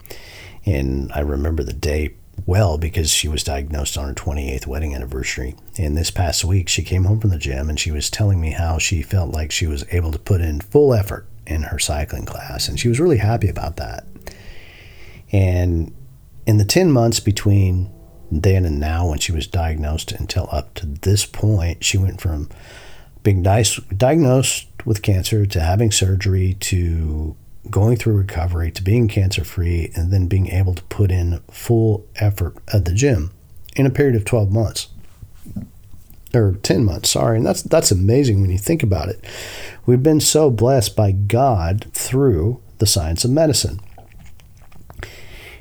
And 0.66 1.12
I 1.14 1.22
remember 1.22 1.64
the 1.64 1.74
day 1.74 2.16
well 2.46 2.78
because 2.78 3.12
she 3.12 3.28
was 3.28 3.44
diagnosed 3.44 3.98
on 3.98 4.08
her 4.08 4.14
28th 4.14 4.68
wedding 4.68 4.94
anniversary. 4.94 5.56
And 5.78 5.96
this 5.96 6.12
past 6.12 6.44
week, 6.44 6.68
she 6.68 6.84
came 6.84 7.06
home 7.06 7.20
from 7.20 7.30
the 7.30 7.38
gym 7.38 7.70
and 7.70 7.80
she 7.80 7.92
was 7.92 8.10
telling 8.10 8.42
me 8.42 8.52
how 8.52 8.78
she 8.78 9.02
felt 9.02 9.32
like 9.32 9.52
she 9.52 9.68
was 9.68 9.86
able 9.92 10.12
to 10.12 10.20
put 10.20 10.42
in 10.42 10.62
full 10.62 10.94
effort 10.94 11.28
in 11.48 11.64
her 11.64 11.80
cycling 11.80 12.26
class. 12.26 12.68
And 12.68 12.80
she 12.80 12.88
was 12.88 13.00
really 13.00 13.18
happy 13.18 13.48
about 13.48 13.78
that. 13.78 14.06
And 15.32 15.94
in 16.46 16.58
the 16.58 16.66
10 16.66 16.92
months 16.92 17.20
between 17.20 17.92
then 18.30 18.66
and 18.66 18.80
now, 18.80 19.10
when 19.10 19.20
she 19.20 19.32
was 19.32 19.48
diagnosed 19.48 20.12
until 20.12 20.50
up 20.52 20.74
to 20.76 20.86
this 20.86 21.26
point, 21.26 21.84
she 21.84 21.98
went 21.98 22.22
from 22.22 22.50
being 23.24 23.42
di- 23.42 23.64
diagnosed 23.96 24.68
with 24.86 25.02
cancer 25.02 25.46
to 25.46 25.60
having 25.60 25.92
surgery 25.92 26.56
to 26.56 27.36
going 27.70 27.98
through 27.98 28.18
recovery 28.18 28.72
to 28.72 28.82
being 28.82 29.08
cancer 29.08 29.44
free 29.44 29.92
and 29.96 30.12
then 30.12 30.28
being 30.28 30.48
able 30.48 30.74
to 30.74 30.84
put 30.84 31.12
in 31.12 31.42
full 31.52 32.06
effort 32.16 32.56
at 32.74 32.86
the 32.86 32.94
gym 32.94 33.32
in 33.76 33.86
a 33.86 33.90
period 33.90 34.16
of 34.16 34.24
12 34.24 34.52
months 34.52 34.88
or 36.38 36.54
10 36.54 36.86
months 36.86 37.10
sorry 37.10 37.38
and 37.38 37.46
that's 37.46 37.64
that's 37.64 37.92
amazing 37.92 38.42
when 38.42 38.50
you 38.50 38.58
think 38.58 38.84
about 38.84 39.10
it 39.10 39.24
we've 39.86 40.04
been 40.04 40.20
so 40.20 40.50
blessed 40.50 40.96
by 40.96 41.12
God 41.12 41.88
through 41.94 42.62
the 42.78 42.86
science 42.86 43.26
of 43.26 43.32
medicine 43.32 43.80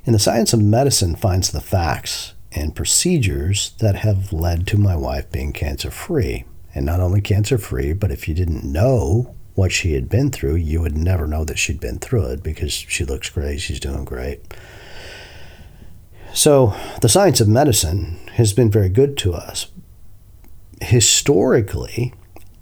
and 0.05 0.15
the 0.15 0.21
science 0.21 0.53
of 0.53 0.61
medicine 0.61 1.17
finds 1.17 1.51
the 1.51 1.61
facts 1.61 2.35
and 2.53 2.77
procedures 2.77 3.71
that 3.81 3.97
have 3.97 4.33
led 4.33 4.67
to 4.69 4.79
my 4.79 4.95
wife 4.97 5.31
being 5.33 5.53
cancer 5.53 5.91
free 5.91 6.45
and 6.75 6.87
not 6.87 7.01
only 7.01 7.21
cancer 7.21 7.59
free 7.59 7.93
but 7.93 8.11
if 8.11 8.29
you 8.29 8.35
didn't 8.35 8.65
know 8.65 9.35
what 9.57 9.73
she 9.73 9.95
had 9.95 10.09
been 10.09 10.31
through, 10.31 10.55
you 10.55 10.83
would 10.83 10.97
never 10.97 11.27
know 11.27 11.45
that 11.45 11.59
she'd 11.59 11.81
been 11.81 11.99
through 11.99 12.27
it 12.27 12.43
because 12.43 12.73
she 12.73 13.05
looks 13.05 13.31
great, 13.31 13.59
she's 13.59 13.81
doing 13.81 14.05
great. 14.05 14.41
So, 16.35 16.75
the 17.01 17.09
science 17.09 17.41
of 17.41 17.49
medicine 17.49 18.19
has 18.35 18.53
been 18.53 18.71
very 18.71 18.91
good 18.91 19.17
to 19.19 19.33
us. 19.33 19.69
Historically, 20.83 22.13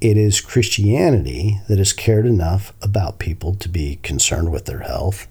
it 0.01 0.17
is 0.17 0.41
Christianity 0.41 1.61
that 1.69 1.79
has 1.79 1.93
cared 1.93 2.27
enough 2.27 2.73
about 2.81 3.19
people 3.19 3.55
to 3.55 3.69
be 3.69 3.97
concerned 4.03 4.53
with 4.53 4.67
their 4.67 4.81
health, 4.81 5.27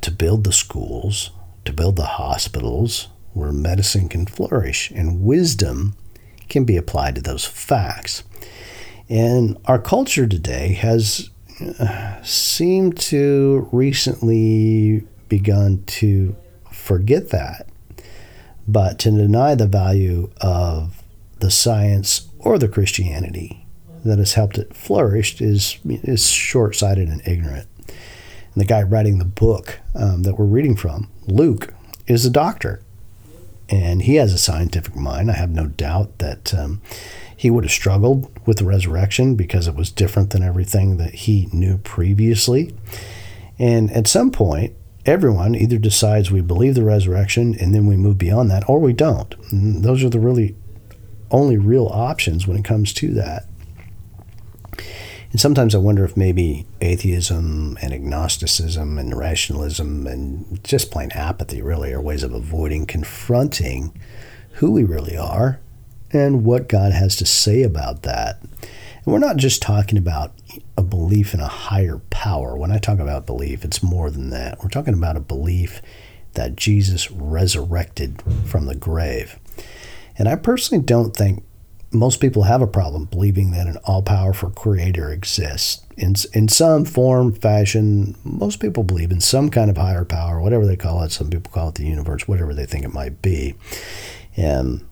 to 0.00 0.10
build 0.10 0.44
the 0.44 0.52
schools, 0.52 1.30
to 1.64 1.72
build 1.72 1.96
the 1.96 2.06
hospitals 2.06 3.08
where 3.34 3.52
medicine 3.52 4.08
can 4.08 4.26
flourish 4.26 4.90
and 4.90 5.22
wisdom 5.22 5.94
can 6.48 6.64
be 6.64 6.76
applied 6.76 7.14
to 7.14 7.20
those 7.20 7.44
facts. 7.44 8.24
And 9.08 9.56
our 9.66 9.78
culture 9.78 10.26
today 10.26 10.72
has 10.72 11.30
uh, 11.78 12.22
seemed 12.22 12.98
to 12.98 13.68
recently 13.70 15.06
begun 15.28 15.84
to 15.86 16.36
forget 16.72 17.30
that, 17.30 17.68
but 18.66 18.98
to 19.00 19.10
deny 19.10 19.54
the 19.54 19.66
value 19.66 20.30
of 20.40 20.97
the 21.40 21.50
science 21.50 22.28
or 22.38 22.58
the 22.58 22.68
Christianity 22.68 23.66
that 24.04 24.18
has 24.18 24.34
helped 24.34 24.58
it 24.58 24.74
flourish 24.74 25.40
is 25.40 25.78
is 25.84 26.30
short 26.30 26.76
sighted 26.76 27.08
and 27.08 27.26
ignorant. 27.26 27.68
And 27.86 28.62
the 28.62 28.64
guy 28.64 28.82
writing 28.82 29.18
the 29.18 29.24
book 29.24 29.80
um, 29.94 30.22
that 30.22 30.38
we're 30.38 30.44
reading 30.46 30.76
from, 30.76 31.10
Luke, 31.26 31.74
is 32.06 32.24
a 32.24 32.30
doctor, 32.30 32.80
and 33.68 34.02
he 34.02 34.16
has 34.16 34.32
a 34.32 34.38
scientific 34.38 34.96
mind. 34.96 35.30
I 35.30 35.34
have 35.34 35.50
no 35.50 35.66
doubt 35.66 36.18
that. 36.18 36.54
Um, 36.54 36.80
he 37.38 37.50
would 37.50 37.62
have 37.62 37.70
struggled 37.70 38.28
with 38.46 38.58
the 38.58 38.64
resurrection 38.64 39.36
because 39.36 39.68
it 39.68 39.76
was 39.76 39.92
different 39.92 40.30
than 40.30 40.42
everything 40.42 40.96
that 40.96 41.14
he 41.14 41.48
knew 41.52 41.78
previously. 41.78 42.74
And 43.60 43.92
at 43.92 44.08
some 44.08 44.32
point, 44.32 44.74
everyone 45.06 45.54
either 45.54 45.78
decides 45.78 46.32
we 46.32 46.40
believe 46.40 46.74
the 46.74 46.82
resurrection 46.82 47.54
and 47.54 47.72
then 47.72 47.86
we 47.86 47.96
move 47.96 48.18
beyond 48.18 48.50
that, 48.50 48.68
or 48.68 48.80
we 48.80 48.92
don't. 48.92 49.36
And 49.52 49.84
those 49.84 50.02
are 50.02 50.08
the 50.08 50.18
really 50.18 50.56
only 51.30 51.56
real 51.58 51.86
options 51.86 52.46
when 52.46 52.56
it 52.56 52.64
comes 52.64 52.92
to 52.94 53.12
that. 53.14 53.44
And 55.30 55.40
sometimes 55.40 55.74
I 55.74 55.78
wonder 55.78 56.04
if 56.04 56.16
maybe 56.16 56.66
atheism 56.80 57.76
and 57.82 57.92
agnosticism 57.92 58.98
and 58.98 59.16
rationalism 59.16 60.06
and 60.06 60.62
just 60.64 60.90
plain 60.90 61.10
apathy 61.12 61.60
really 61.60 61.92
are 61.92 62.00
ways 62.00 62.22
of 62.22 62.32
avoiding 62.32 62.86
confronting 62.86 63.98
who 64.52 64.70
we 64.70 64.84
really 64.84 65.16
are 65.16 65.60
and 66.12 66.44
what 66.44 66.68
God 66.68 66.92
has 66.92 67.14
to 67.16 67.26
say 67.26 67.62
about 67.62 68.02
that. 68.04 68.40
And 68.42 69.12
we're 69.12 69.18
not 69.18 69.36
just 69.36 69.60
talking 69.60 69.98
about 69.98 70.32
a 70.78 70.82
belief 70.82 71.34
in 71.34 71.40
a 71.40 71.48
higher 71.48 71.98
power. 72.08 72.56
When 72.56 72.72
I 72.72 72.78
talk 72.78 72.98
about 72.98 73.26
belief, 73.26 73.64
it's 73.64 73.82
more 73.82 74.10
than 74.10 74.30
that. 74.30 74.62
We're 74.62 74.70
talking 74.70 74.94
about 74.94 75.16
a 75.16 75.20
belief 75.20 75.82
that 76.34 76.56
Jesus 76.56 77.10
resurrected 77.10 78.22
from 78.46 78.64
the 78.66 78.74
grave. 78.74 79.38
And 80.18 80.28
I 80.28 80.34
personally 80.34 80.82
don't 80.82 81.16
think 81.16 81.44
most 81.90 82.20
people 82.20 82.42
have 82.42 82.60
a 82.60 82.66
problem 82.66 83.06
believing 83.06 83.50
that 83.52 83.66
an 83.66 83.78
all 83.84 84.02
powerful 84.02 84.50
creator 84.50 85.10
exists. 85.10 85.82
In, 85.96 86.14
in 86.34 86.48
some 86.48 86.84
form, 86.84 87.32
fashion, 87.32 88.14
most 88.24 88.60
people 88.60 88.82
believe 88.82 89.10
in 89.10 89.20
some 89.20 89.48
kind 89.48 89.70
of 89.70 89.78
higher 89.78 90.04
power, 90.04 90.40
whatever 90.40 90.66
they 90.66 90.76
call 90.76 91.02
it. 91.02 91.12
Some 91.12 91.30
people 91.30 91.50
call 91.50 91.70
it 91.70 91.76
the 91.76 91.86
universe, 91.86 92.28
whatever 92.28 92.52
they 92.52 92.66
think 92.66 92.84
it 92.84 92.92
might 92.92 93.22
be. 93.22 93.54
And 94.36 94.86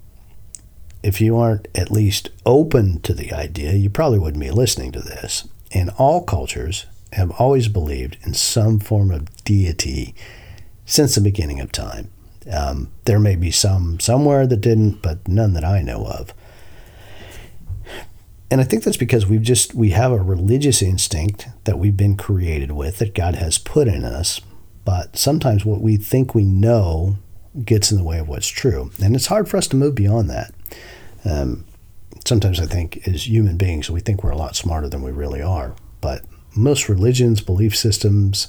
if 1.03 1.21
you 1.21 1.37
aren't 1.37 1.69
at 1.75 1.91
least 1.91 2.31
open 2.47 3.01
to 3.03 3.13
the 3.13 3.33
idea, 3.33 3.75
you 3.75 3.91
probably 3.91 4.19
wouldn't 4.19 4.43
be 4.43 4.51
listening 4.51 4.93
to 4.93 5.01
this. 5.01 5.47
And 5.73 5.91
all 5.99 6.25
cultures 6.25 6.87
have 7.13 7.31
always 7.33 7.69
believed 7.69 8.17
in 8.23 8.35
some 8.35 8.81
form 8.81 9.11
of 9.11 9.45
deity 9.45 10.15
since 10.87 11.15
the 11.15 11.21
beginning 11.21 11.61
of 11.61 11.73
time. 11.73 12.11
Um, 12.51 12.93
there 13.05 13.19
may 13.19 13.37
be 13.37 13.51
some 13.51 13.99
somewhere 13.99 14.47
that 14.47 14.61
didn't, 14.61 15.03
but 15.03 15.27
none 15.27 15.53
that 15.55 15.65
I 15.65 15.83
know 15.83 16.05
of. 16.07 16.33
And 18.51 18.61
I 18.61 18.65
think 18.65 18.85
that's 18.85 18.97
because 18.97 19.27
we've 19.27 19.43
just 19.43 19.75
we 19.75 19.91
have 19.91 20.13
a 20.13 20.19
religious 20.19 20.81
instinct 20.83 21.49
that 21.65 21.79
we've 21.79 21.97
been 21.97 22.17
created 22.17 22.73
with 22.73 22.99
that 22.99 23.15
God 23.15 23.35
has 23.35 23.59
put 23.59 23.89
in 23.89 24.05
us, 24.05 24.41
but 24.85 25.17
sometimes 25.17 25.65
what 25.65 25.81
we 25.81 25.97
think 25.97 26.35
we 26.35 26.45
know 26.45 27.19
gets 27.65 27.91
in 27.91 27.99
the 27.99 28.05
way 28.05 28.19
of 28.19 28.29
what's 28.29 28.49
true. 28.49 28.91
And 29.03 29.17
it's 29.17 29.27
hard 29.27 29.49
for 29.49 29.57
us 29.57 29.67
to 29.69 29.77
move 29.77 29.95
beyond 29.95 30.31
that. 30.31 30.55
Um, 31.25 31.65
sometimes 32.25 32.61
I 32.61 32.67
think 32.67 33.07
as 33.09 33.27
human 33.27 33.57
beings, 33.57 33.91
we 33.91 34.01
think 34.01 34.23
we're 34.23 34.31
a 34.31 34.37
lot 34.37 34.57
smarter 34.57 34.89
than 34.89 35.03
we 35.03 35.11
really 35.11 35.43
are. 35.43 35.75
But 36.01 36.25
most 36.55 36.89
religions, 36.89 37.41
belief 37.41 37.77
systems 37.77 38.49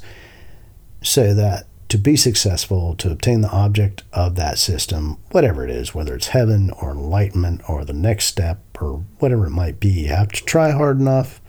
say 1.02 1.34
that 1.34 1.67
to 1.90 1.98
be 1.98 2.16
successful, 2.18 2.96
to 2.96 3.12
obtain 3.12 3.42
the 3.42 3.50
object 3.50 4.04
of 4.12 4.36
that 4.36 4.58
system, 4.58 5.18
whatever 5.32 5.64
it 5.64 5.70
is, 5.70 5.96
whether 5.96 6.16
it's 6.16 6.28
heaven 6.28 6.70
or 6.82 6.92
enlightenment 6.92 7.62
or 7.70 7.86
the 7.86 7.94
next 7.94 8.26
step 8.26 8.60
or 8.82 9.06
whatever 9.20 9.48
it 9.48 9.52
might 9.52 9.80
be, 9.80 9.90
you 9.90 10.10
have 10.10 10.30
to 10.30 10.44
try 10.44 10.72
hard 10.72 11.00
enough 11.00 11.42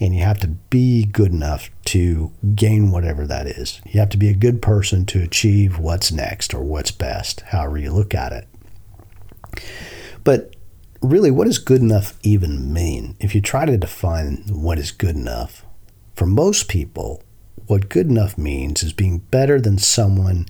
and 0.00 0.14
you 0.14 0.22
have 0.22 0.38
to 0.38 0.48
be 0.48 1.04
good 1.04 1.32
enough 1.32 1.70
to 1.84 2.32
gain 2.54 2.90
whatever 2.90 3.26
that 3.26 3.46
is. 3.46 3.80
You 3.84 4.00
have 4.00 4.10
to 4.10 4.16
be 4.16 4.28
a 4.28 4.34
good 4.34 4.62
person 4.62 5.04
to 5.06 5.22
achieve 5.22 5.78
what's 5.78 6.12
next 6.12 6.54
or 6.54 6.62
what's 6.62 6.90
best, 6.90 7.40
however 7.48 7.78
you 7.78 7.90
look 7.90 8.14
at 8.14 8.32
it. 8.32 8.46
But 10.24 10.54
really, 11.02 11.30
what 11.30 11.46
does 11.46 11.58
good 11.58 11.80
enough 11.80 12.18
even 12.22 12.72
mean? 12.72 13.16
If 13.18 13.34
you 13.34 13.40
try 13.40 13.66
to 13.66 13.76
define 13.76 14.44
what 14.48 14.78
is 14.78 14.92
good 14.92 15.16
enough, 15.16 15.64
for 16.14 16.26
most 16.26 16.68
people, 16.68 17.22
what 17.68 17.88
good 17.88 18.06
enough 18.06 18.36
means 18.36 18.82
is 18.82 18.92
being 18.92 19.18
better 19.18 19.60
than 19.60 19.78
someone 19.78 20.46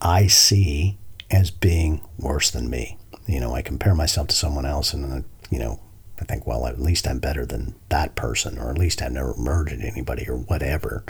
I 0.00 0.26
see 0.26 0.98
as 1.30 1.50
being 1.50 2.00
worse 2.18 2.50
than 2.50 2.68
me. 2.68 2.98
You 3.26 3.40
know, 3.40 3.54
I 3.54 3.62
compare 3.62 3.94
myself 3.94 4.28
to 4.28 4.36
someone 4.36 4.66
else 4.66 4.92
and, 4.92 5.12
uh, 5.12 5.26
you 5.48 5.60
know, 5.60 5.80
I 6.20 6.24
think, 6.24 6.46
well, 6.46 6.66
at 6.66 6.80
least 6.80 7.06
I'm 7.06 7.20
better 7.20 7.46
than 7.46 7.76
that 7.88 8.16
person, 8.16 8.58
or 8.58 8.70
at 8.70 8.78
least 8.78 9.00
I've 9.00 9.12
never 9.12 9.34
murdered 9.36 9.80
anybody, 9.80 10.28
or 10.28 10.36
whatever. 10.36 11.04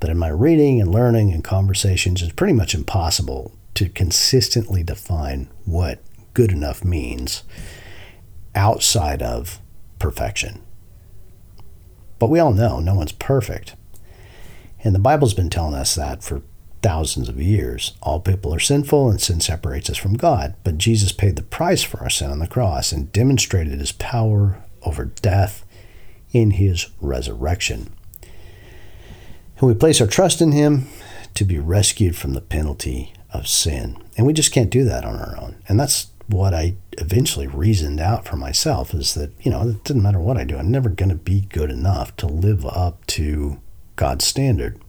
But 0.00 0.10
in 0.10 0.18
my 0.18 0.28
reading 0.28 0.80
and 0.80 0.92
learning 0.92 1.32
and 1.32 1.44
conversations, 1.44 2.22
it's 2.22 2.32
pretty 2.32 2.54
much 2.54 2.74
impossible 2.74 3.52
to 3.74 3.88
consistently 3.88 4.82
define 4.82 5.48
what 5.66 6.02
good 6.34 6.50
enough 6.50 6.82
means 6.84 7.44
outside 8.54 9.22
of 9.22 9.60
perfection. 9.98 10.62
But 12.18 12.30
we 12.30 12.40
all 12.40 12.52
know 12.52 12.80
no 12.80 12.94
one's 12.94 13.12
perfect. 13.12 13.76
And 14.82 14.94
the 14.94 14.98
Bible's 14.98 15.34
been 15.34 15.50
telling 15.50 15.74
us 15.74 15.94
that 15.94 16.22
for 16.22 16.42
thousands 16.82 17.28
of 17.28 17.40
years. 17.40 17.92
All 18.02 18.20
people 18.20 18.54
are 18.54 18.60
sinful 18.60 19.10
and 19.10 19.20
sin 19.20 19.40
separates 19.40 19.90
us 19.90 19.96
from 19.96 20.14
God. 20.14 20.54
But 20.64 20.78
Jesus 20.78 21.12
paid 21.12 21.36
the 21.36 21.42
price 21.42 21.82
for 21.82 22.00
our 22.00 22.10
sin 22.10 22.30
on 22.30 22.38
the 22.38 22.46
cross 22.46 22.92
and 22.92 23.12
demonstrated 23.12 23.80
his 23.80 23.92
power 23.92 24.64
over 24.82 25.04
death 25.04 25.64
in 26.32 26.52
his 26.52 26.88
resurrection. 27.00 27.92
And 29.58 29.68
we 29.68 29.74
place 29.74 30.00
our 30.00 30.06
trust 30.06 30.40
in 30.40 30.52
him 30.52 30.86
to 31.34 31.44
be 31.44 31.58
rescued 31.58 32.16
from 32.16 32.32
the 32.32 32.40
penalty 32.40 33.12
of 33.32 33.46
sin. 33.46 34.02
And 34.16 34.26
we 34.26 34.32
just 34.32 34.52
can't 34.52 34.70
do 34.70 34.84
that 34.84 35.04
on 35.04 35.16
our 35.16 35.36
own. 35.38 35.62
And 35.68 35.78
that's 35.78 36.08
what 36.26 36.54
I 36.54 36.76
eventually 36.92 37.46
reasoned 37.46 38.00
out 38.00 38.26
for 38.26 38.36
myself 38.36 38.94
is 38.94 39.14
that, 39.14 39.32
you 39.40 39.50
know, 39.50 39.68
it 39.68 39.84
doesn't 39.84 40.02
matter 40.02 40.20
what 40.20 40.36
I 40.36 40.44
do, 40.44 40.56
I'm 40.56 40.70
never 40.70 40.88
going 40.88 41.08
to 41.08 41.16
be 41.16 41.42
good 41.42 41.70
enough 41.70 42.16
to 42.16 42.26
live 42.26 42.64
up 42.64 43.04
to 43.08 43.60
God's 44.00 44.24
standard. 44.24 44.80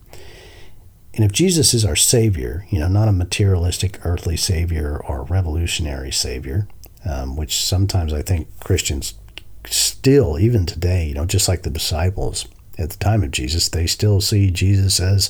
And 1.13 1.25
if 1.25 1.33
Jesus 1.33 1.73
is 1.73 1.83
our 1.83 1.97
Savior, 1.97 2.65
you 2.69 2.79
know, 2.79 2.87
not 2.87 3.09
a 3.09 3.11
materialistic 3.11 3.99
earthly 4.05 4.37
Savior 4.37 5.03
or 5.05 5.23
revolutionary 5.23 6.13
Savior, 6.13 6.69
um, 7.03 7.35
which 7.35 7.61
sometimes 7.61 8.13
I 8.13 8.21
think 8.21 8.47
Christians 8.61 9.15
still, 9.65 10.39
even 10.39 10.65
today, 10.65 11.07
you 11.07 11.13
know, 11.13 11.25
just 11.25 11.49
like 11.49 11.63
the 11.63 11.69
disciples 11.69 12.47
at 12.77 12.91
the 12.91 12.97
time 12.99 13.21
of 13.21 13.31
Jesus, 13.31 13.67
they 13.67 13.85
still 13.85 14.21
see 14.21 14.49
Jesus 14.49 15.01
as 15.01 15.29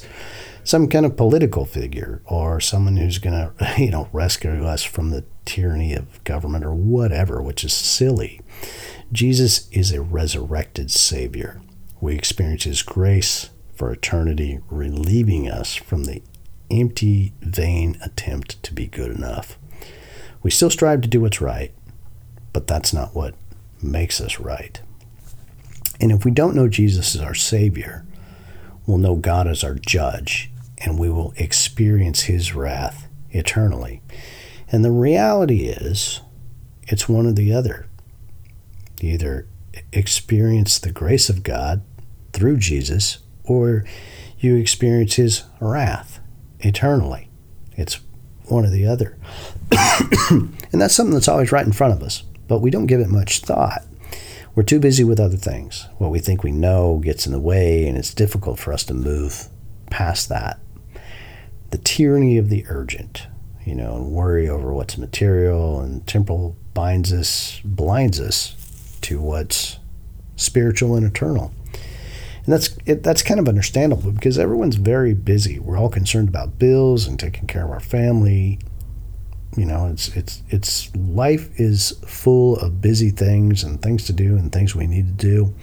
some 0.64 0.88
kind 0.88 1.04
of 1.04 1.18
political 1.18 1.66
figure 1.66 2.22
or 2.26 2.62
someone 2.62 2.98
who's 2.98 3.18
going 3.18 3.34
to, 3.58 3.82
you 3.82 3.90
know, 3.90 4.10
rescue 4.14 4.64
us 4.64 4.84
from 4.84 5.10
the 5.10 5.26
tyranny 5.46 5.96
of 5.96 6.24
government 6.24 6.64
or 6.64 6.76
whatever, 6.76 7.42
which 7.42 7.64
is 7.64 7.74
silly. 7.74 8.42
Jesus 9.12 9.68
is 9.72 9.92
a 9.92 10.04
resurrected 10.04 10.92
Savior. 10.92 11.64
We 12.00 12.14
experience 12.14 12.66
His 12.66 12.84
grace 12.84 13.50
for 13.82 13.92
eternity, 13.92 14.60
relieving 14.70 15.50
us 15.50 15.74
from 15.74 16.04
the 16.04 16.22
empty, 16.70 17.34
vain 17.42 17.98
attempt 18.04 18.62
to 18.62 18.76
be 18.76 18.86
good 18.86 19.10
enough. 19.10 19.58
We 20.44 20.52
still 20.52 20.70
strive 20.70 21.02
to 21.02 21.08
do 21.08 21.20
what's 21.20 21.42
right, 21.42 21.74
but 22.54 22.68
that's 22.68 22.94
not 22.94 23.16
what 23.16 23.34
makes 23.82 24.22
us 24.22 24.40
right. 24.40 24.80
And 26.00 26.12
if 26.12 26.24
we 26.24 26.30
don't 26.30 26.56
know 26.56 26.68
Jesus 26.68 27.16
as 27.16 27.22
our 27.22 27.34
Savior, 27.34 28.06
we'll 28.86 29.00
know 29.00 29.16
God 29.16 29.48
as 29.48 29.64
our 29.64 29.74
judge, 29.74 30.52
and 30.78 31.00
we 31.00 31.10
will 31.10 31.34
experience 31.38 32.26
His 32.26 32.54
wrath 32.54 33.08
eternally. 33.32 34.04
And 34.72 34.86
the 34.86 34.92
reality 34.92 35.66
is, 35.66 36.22
it's 36.84 37.10
one 37.10 37.26
or 37.26 37.32
the 37.32 37.52
other. 37.52 37.88
You 39.00 39.14
either 39.14 39.48
experience 39.92 40.78
the 40.78 40.92
grace 40.92 41.30
of 41.30 41.42
God 41.42 41.82
through 42.32 42.58
Jesus, 42.58 43.18
or 43.52 43.86
you 44.40 44.56
experience 44.56 45.16
His 45.16 45.44
wrath 45.60 46.20
eternally. 46.60 47.30
It's 47.76 48.00
one 48.46 48.66
or 48.66 48.70
the 48.70 48.86
other. 48.86 49.18
and 50.32 50.82
that's 50.82 50.94
something 50.96 51.14
that's 51.14 51.28
always 51.28 51.52
right 51.52 51.66
in 51.66 51.72
front 51.72 51.94
of 51.94 52.04
us 52.04 52.24
but 52.52 52.60
we 52.60 52.70
don't 52.70 52.88
give 52.88 53.00
it 53.00 53.08
much 53.08 53.40
thought. 53.40 53.86
We're 54.56 54.64
too 54.64 54.82
busy 54.82 55.06
with 55.06 55.22
other 55.22 55.38
things. 55.38 55.88
What 56.00 56.12
we 56.12 56.20
think 56.20 56.44
we 56.44 56.52
know 56.52 57.00
gets 57.00 57.26
in 57.26 57.32
the 57.32 57.40
way, 57.40 57.88
and 57.88 57.98
it's 57.98 58.14
difficult 58.14 58.60
for 58.60 58.74
us 58.74 58.84
to 58.88 58.94
move 58.94 59.48
past 59.90 60.28
that. 60.28 60.60
The 61.70 61.78
tyranny 61.78 62.38
of 62.38 62.50
the 62.50 62.66
urgent, 62.68 63.28
you 63.64 63.74
know, 63.74 63.96
and 63.96 64.12
worry 64.12 64.50
over 64.50 64.74
what's 64.74 64.98
material 64.98 65.80
and 65.80 66.06
temporal 66.06 66.58
binds 66.74 67.14
us, 67.14 67.62
blinds 67.64 68.20
us 68.20 68.98
to 69.00 69.22
what's 69.22 69.80
spiritual 70.36 70.98
and 70.98 71.06
eternal. 71.06 71.54
And 72.46 72.54
that's 72.54 72.76
it, 72.86 73.04
that's 73.04 73.22
kind 73.22 73.40
of 73.40 73.48
understandable 73.48 74.12
because 74.12 74.40
everyone's 74.40 74.76
very 74.76 75.14
busy. 75.14 75.60
We're 75.60 75.78
all 75.78 75.90
concerned 75.90 76.30
about 76.30 76.58
bills 76.58 77.08
and 77.08 77.20
taking 77.20 77.48
care 77.48 77.66
of 77.66 77.72
our 77.72 77.80
family. 77.80 78.60
You 79.58 79.66
know 79.66 79.88
it's 79.88 80.16
it's 80.16 80.42
it's 80.50 80.96
life 80.96 81.50
is 81.60 81.92
full 82.06 82.58
of 82.58 82.82
busy 82.82 83.10
things 83.10 83.64
and 83.64 83.82
things 83.82 84.06
to 84.06 84.14
do 84.14 84.38
and 84.38 84.52
things 84.52 84.76
we 84.76 84.88
need 84.88 85.20
to 85.20 85.28
do. 85.28 85.54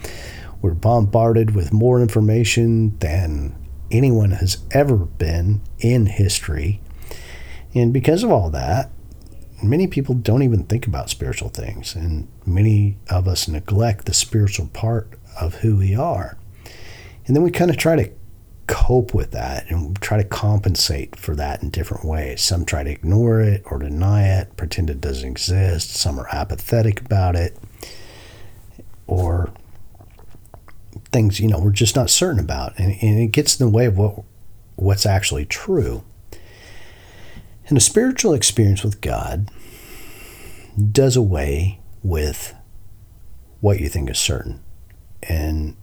We're 0.60 0.74
bombarded 0.74 1.54
with 1.54 1.72
more 1.72 2.00
information 2.00 2.98
than 2.98 3.56
anyone 3.90 4.32
has 4.32 4.58
ever 4.70 4.96
been 4.96 5.62
in 5.78 6.06
history. 6.06 6.80
And 7.74 7.92
because 7.92 8.22
of 8.22 8.30
all 8.30 8.50
that 8.50 8.90
many 9.62 9.86
people 9.86 10.14
don't 10.14 10.42
even 10.42 10.64
think 10.64 10.86
about 10.86 11.10
spiritual 11.10 11.48
things. 11.48 11.94
And 11.94 12.28
many 12.46 12.96
of 13.10 13.26
us 13.26 13.48
neglect 13.48 14.04
the 14.04 14.14
spiritual 14.14 14.68
part 14.68 15.18
of 15.40 15.56
who 15.56 15.76
we 15.76 15.94
are 15.94 16.38
and 17.28 17.36
then 17.36 17.42
we 17.44 17.50
kind 17.50 17.70
of 17.70 17.76
try 17.76 17.94
to 17.94 18.10
cope 18.66 19.14
with 19.14 19.32
that 19.32 19.70
and 19.70 20.00
try 20.00 20.16
to 20.16 20.24
compensate 20.24 21.14
for 21.14 21.34
that 21.36 21.62
in 21.62 21.70
different 21.70 22.04
ways. 22.04 22.42
Some 22.42 22.64
try 22.64 22.82
to 22.82 22.90
ignore 22.90 23.40
it 23.40 23.62
or 23.66 23.78
deny 23.78 24.26
it, 24.40 24.56
pretend 24.56 24.88
it 24.88 25.00
doesn't 25.00 25.28
exist. 25.28 25.90
Some 25.90 26.18
are 26.18 26.28
apathetic 26.32 27.02
about 27.02 27.36
it, 27.36 27.56
or 29.06 29.52
things 31.12 31.38
you 31.38 31.48
know 31.48 31.58
we're 31.58 31.70
just 31.70 31.96
not 31.96 32.10
certain 32.10 32.40
about, 32.40 32.78
and, 32.78 32.96
and 33.02 33.20
it 33.20 33.28
gets 33.28 33.60
in 33.60 33.66
the 33.66 33.72
way 33.72 33.84
of 33.84 33.98
what 33.98 34.22
what's 34.76 35.06
actually 35.06 35.44
true. 35.44 36.02
And 37.68 37.76
a 37.76 37.82
spiritual 37.82 38.32
experience 38.32 38.82
with 38.82 39.02
God 39.02 39.50
does 40.92 41.16
away 41.16 41.80
with 42.02 42.54
what 43.60 43.80
you 43.80 43.90
think 43.90 44.08
is 44.08 44.18
certain, 44.18 44.62
and 45.22 45.76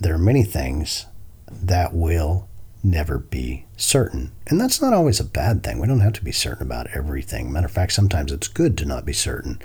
there 0.00 0.14
are 0.14 0.18
many 0.18 0.44
things 0.44 1.06
that 1.50 1.94
will 1.94 2.48
never 2.82 3.18
be 3.18 3.66
certain. 3.76 4.32
And 4.46 4.60
that's 4.60 4.80
not 4.80 4.92
always 4.92 5.20
a 5.20 5.24
bad 5.24 5.62
thing. 5.62 5.78
We 5.78 5.86
don't 5.86 6.00
have 6.00 6.12
to 6.14 6.24
be 6.24 6.32
certain 6.32 6.62
about 6.62 6.88
everything. 6.94 7.52
Matter 7.52 7.66
of 7.66 7.72
fact, 7.72 7.92
sometimes 7.92 8.32
it's 8.32 8.48
good 8.48 8.78
to 8.78 8.84
not 8.84 9.04
be 9.04 9.12
certain. 9.12 9.60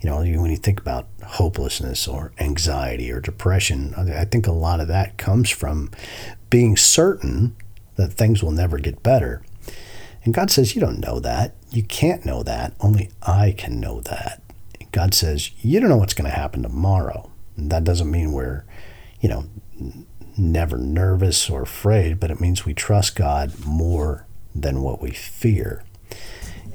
You 0.00 0.10
know, 0.10 0.18
when 0.18 0.50
you 0.50 0.56
think 0.56 0.80
about 0.80 1.08
hopelessness 1.24 2.06
or 2.06 2.32
anxiety 2.38 3.10
or 3.10 3.20
depression, 3.20 3.94
I 3.96 4.24
think 4.24 4.46
a 4.46 4.52
lot 4.52 4.80
of 4.80 4.88
that 4.88 5.16
comes 5.16 5.50
from 5.50 5.90
being 6.50 6.76
certain 6.76 7.56
that 7.96 8.12
things 8.12 8.42
will 8.42 8.52
never 8.52 8.78
get 8.78 9.02
better. 9.02 9.42
And 10.24 10.34
God 10.34 10.50
says, 10.50 10.74
You 10.74 10.80
don't 10.80 11.00
know 11.00 11.20
that. 11.20 11.54
You 11.70 11.82
can't 11.82 12.24
know 12.24 12.42
that. 12.42 12.74
Only 12.80 13.10
I 13.22 13.54
can 13.56 13.80
know 13.80 14.00
that. 14.02 14.42
God 14.92 15.14
says, 15.14 15.50
You 15.62 15.80
don't 15.80 15.88
know 15.88 15.96
what's 15.96 16.14
going 16.14 16.30
to 16.30 16.36
happen 16.36 16.62
tomorrow. 16.62 17.30
And 17.56 17.70
that 17.70 17.84
doesn't 17.84 18.10
mean 18.10 18.32
we're, 18.32 18.64
you 19.20 19.28
know, 19.28 19.44
never 20.36 20.76
nervous 20.76 21.48
or 21.48 21.62
afraid, 21.62 22.20
but 22.20 22.30
it 22.30 22.40
means 22.40 22.64
we 22.64 22.74
trust 22.74 23.16
God 23.16 23.64
more 23.64 24.26
than 24.54 24.82
what 24.82 25.00
we 25.00 25.10
fear. 25.10 25.84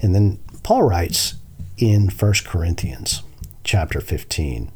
And 0.01 0.15
then 0.15 0.39
Paul 0.63 0.83
writes 0.83 1.35
in 1.77 2.09
1 2.09 2.33
Corinthians 2.45 3.23
chapter 3.63 4.01
15, 4.01 4.71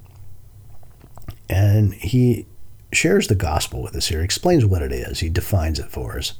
and 1.49 1.93
he 1.93 2.45
shares 2.91 3.27
the 3.27 3.35
gospel 3.35 3.81
with 3.81 3.95
us 3.95 4.07
here, 4.07 4.19
he 4.19 4.25
explains 4.25 4.65
what 4.65 4.81
it 4.81 4.91
is, 4.91 5.19
he 5.19 5.29
defines 5.29 5.79
it 5.79 5.89
for 5.89 6.17
us. 6.17 6.33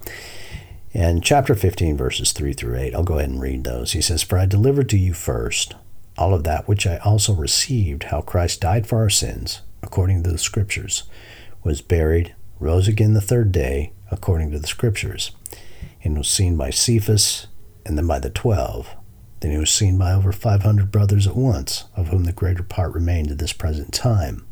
And 0.94 1.24
chapter 1.24 1.56
15, 1.56 1.98
verses 1.98 2.32
3 2.34 2.54
through 2.54 2.78
8, 2.78 2.94
I'll 2.94 3.04
go 3.04 3.18
ahead 3.18 3.30
and 3.30 3.42
read 3.42 3.64
those. 3.64 3.94
He 3.94 4.02
says, 4.02 4.22
For 4.22 4.38
I 4.38 4.46
delivered 4.46 4.90
to 4.90 4.98
you 4.98 5.14
first 5.14 5.74
all 6.18 6.36
of 6.36 6.44
that 6.44 6.68
which 6.68 6.86
I 6.86 6.98
also 6.98 7.34
received, 7.34 8.04
how 8.04 8.22
Christ 8.22 8.62
died 8.62 8.86
for 8.86 9.00
our 9.00 9.10
sins, 9.10 9.62
according 9.82 10.22
to 10.24 10.32
the 10.32 10.38
Scriptures 10.38 11.04
was 11.64 11.82
buried, 11.82 12.36
rose 12.60 12.88
again 12.88 13.14
the 13.14 13.22
third 13.22 13.52
day, 13.52 13.94
according 14.12 14.52
to 14.52 14.60
the 14.60 14.68
Scriptures, 14.68 15.32
and 16.04 16.18
was 16.18 16.28
seen 16.28 16.58
by 16.58 16.70
Cephas, 16.70 17.48
and 17.86 17.98
then 17.98 18.08
by 18.08 18.20
the 18.20 18.30
twelve. 18.30 18.96
Then 19.40 19.52
he 19.52 19.58
was 19.58 19.72
seen 19.72 19.98
by 19.98 20.14
over 20.14 20.32
five 20.32 20.64
hundred 20.64 20.92
brothers 20.92 21.28
at 21.28 21.36
once, 21.36 21.86
of 21.96 22.08
whom 22.08 22.24
the 22.24 22.32
greater 22.32 22.64
part 22.64 22.94
remain 22.94 23.28
to 23.28 23.36
this 23.36 23.54
present 23.54 23.94
time. 23.94 24.46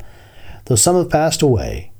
Though 0.66 0.76
some 0.76 0.96
have 0.96 1.10
passed 1.10 1.42
away, 1.42 1.92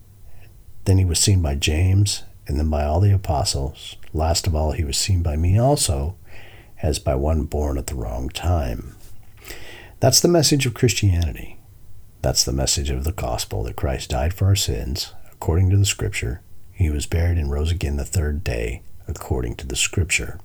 then 0.84 0.98
he 0.98 1.04
was 1.04 1.18
seen 1.18 1.40
by 1.40 1.54
James, 1.54 2.24
and 2.46 2.58
then 2.58 2.68
by 2.68 2.84
all 2.84 3.00
the 3.00 3.14
apostles. 3.14 3.96
Last 4.12 4.46
of 4.46 4.54
all, 4.54 4.72
he 4.72 4.84
was 4.84 4.98
seen 4.98 5.22
by 5.22 5.36
me 5.36 5.58
also, 5.58 6.16
as 6.82 6.98
by 6.98 7.14
one 7.14 7.44
born 7.44 7.78
at 7.78 7.86
the 7.86 7.94
wrong 7.94 8.28
time. 8.28 8.96
That's 10.00 10.20
the 10.20 10.28
message 10.28 10.66
of 10.66 10.74
Christianity. 10.74 11.58
That's 12.22 12.44
the 12.44 12.52
message 12.52 12.88
of 12.88 13.02
the 13.02 13.12
gospel 13.12 13.64
that 13.64 13.74
Christ 13.74 14.10
died 14.10 14.32
for 14.32 14.46
our 14.46 14.54
sins, 14.54 15.12
according 15.32 15.70
to 15.70 15.76
the 15.76 15.84
Scripture. 15.84 16.40
He 16.70 16.88
was 16.88 17.04
buried 17.04 17.36
and 17.36 17.50
rose 17.50 17.72
again 17.72 17.96
the 17.96 18.04
third 18.04 18.44
day, 18.44 18.82
according 19.08 19.56
to 19.56 19.66
the 19.66 19.74
Scripture. 19.74 20.38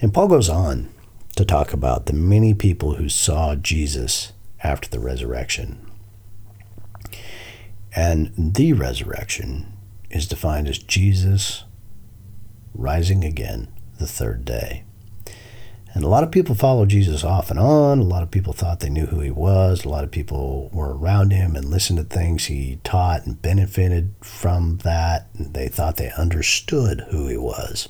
And 0.00 0.14
Paul 0.14 0.28
goes 0.28 0.48
on 0.48 0.88
to 1.34 1.44
talk 1.44 1.72
about 1.72 2.06
the 2.06 2.12
many 2.12 2.54
people 2.54 2.94
who 2.94 3.08
saw 3.08 3.56
Jesus 3.56 4.32
after 4.62 4.88
the 4.88 5.00
resurrection. 5.00 5.90
And 7.94 8.32
the 8.36 8.72
resurrection 8.72 9.72
is 10.08 10.28
defined 10.28 10.68
as 10.68 10.78
Jesus 10.78 11.64
rising 12.74 13.24
again 13.24 13.68
the 13.98 14.06
third 14.06 14.44
day. 14.44 14.84
And 15.96 16.04
a 16.04 16.08
lot 16.08 16.24
of 16.24 16.30
people 16.30 16.54
followed 16.54 16.90
Jesus 16.90 17.24
off 17.24 17.50
and 17.50 17.58
on. 17.58 18.00
A 18.00 18.04
lot 18.04 18.22
of 18.22 18.30
people 18.30 18.52
thought 18.52 18.80
they 18.80 18.90
knew 18.90 19.06
who 19.06 19.20
he 19.20 19.30
was. 19.30 19.86
A 19.86 19.88
lot 19.88 20.04
of 20.04 20.10
people 20.10 20.68
were 20.70 20.94
around 20.94 21.30
him 21.30 21.56
and 21.56 21.70
listened 21.70 21.98
to 21.98 22.04
things 22.04 22.44
he 22.44 22.80
taught 22.84 23.24
and 23.24 23.40
benefited 23.40 24.12
from 24.20 24.76
that. 24.84 25.26
And 25.38 25.54
They 25.54 25.68
thought 25.68 25.96
they 25.96 26.10
understood 26.10 27.06
who 27.08 27.28
he 27.28 27.38
was. 27.38 27.88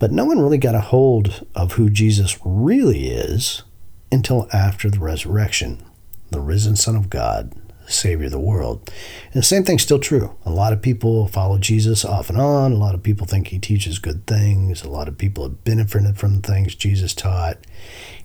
But 0.00 0.10
no 0.10 0.24
one 0.24 0.40
really 0.40 0.58
got 0.58 0.74
a 0.74 0.80
hold 0.80 1.46
of 1.54 1.74
who 1.74 1.88
Jesus 1.88 2.36
really 2.44 3.10
is 3.10 3.62
until 4.10 4.48
after 4.52 4.90
the 4.90 4.98
resurrection, 4.98 5.84
the 6.32 6.40
risen 6.40 6.74
Son 6.74 6.96
of 6.96 7.08
God, 7.08 7.52
Savior 7.90 8.26
of 8.26 8.32
the 8.32 8.38
world. 8.38 8.90
And 9.32 9.34
the 9.34 9.46
same 9.46 9.64
thing's 9.64 9.82
still 9.82 9.98
true. 9.98 10.36
A 10.44 10.50
lot 10.50 10.72
of 10.72 10.82
people 10.82 11.28
follow 11.28 11.58
Jesus 11.58 12.04
off 12.04 12.28
and 12.30 12.38
on. 12.38 12.72
A 12.72 12.76
lot 12.76 12.94
of 12.94 13.02
people 13.02 13.26
think 13.26 13.48
he 13.48 13.58
teaches 13.58 13.98
good 13.98 14.26
things. 14.26 14.82
A 14.82 14.90
lot 14.90 15.08
of 15.08 15.18
people 15.18 15.44
have 15.44 15.64
benefited 15.64 16.18
from 16.18 16.40
the 16.40 16.48
things 16.48 16.74
Jesus 16.74 17.14
taught. 17.14 17.58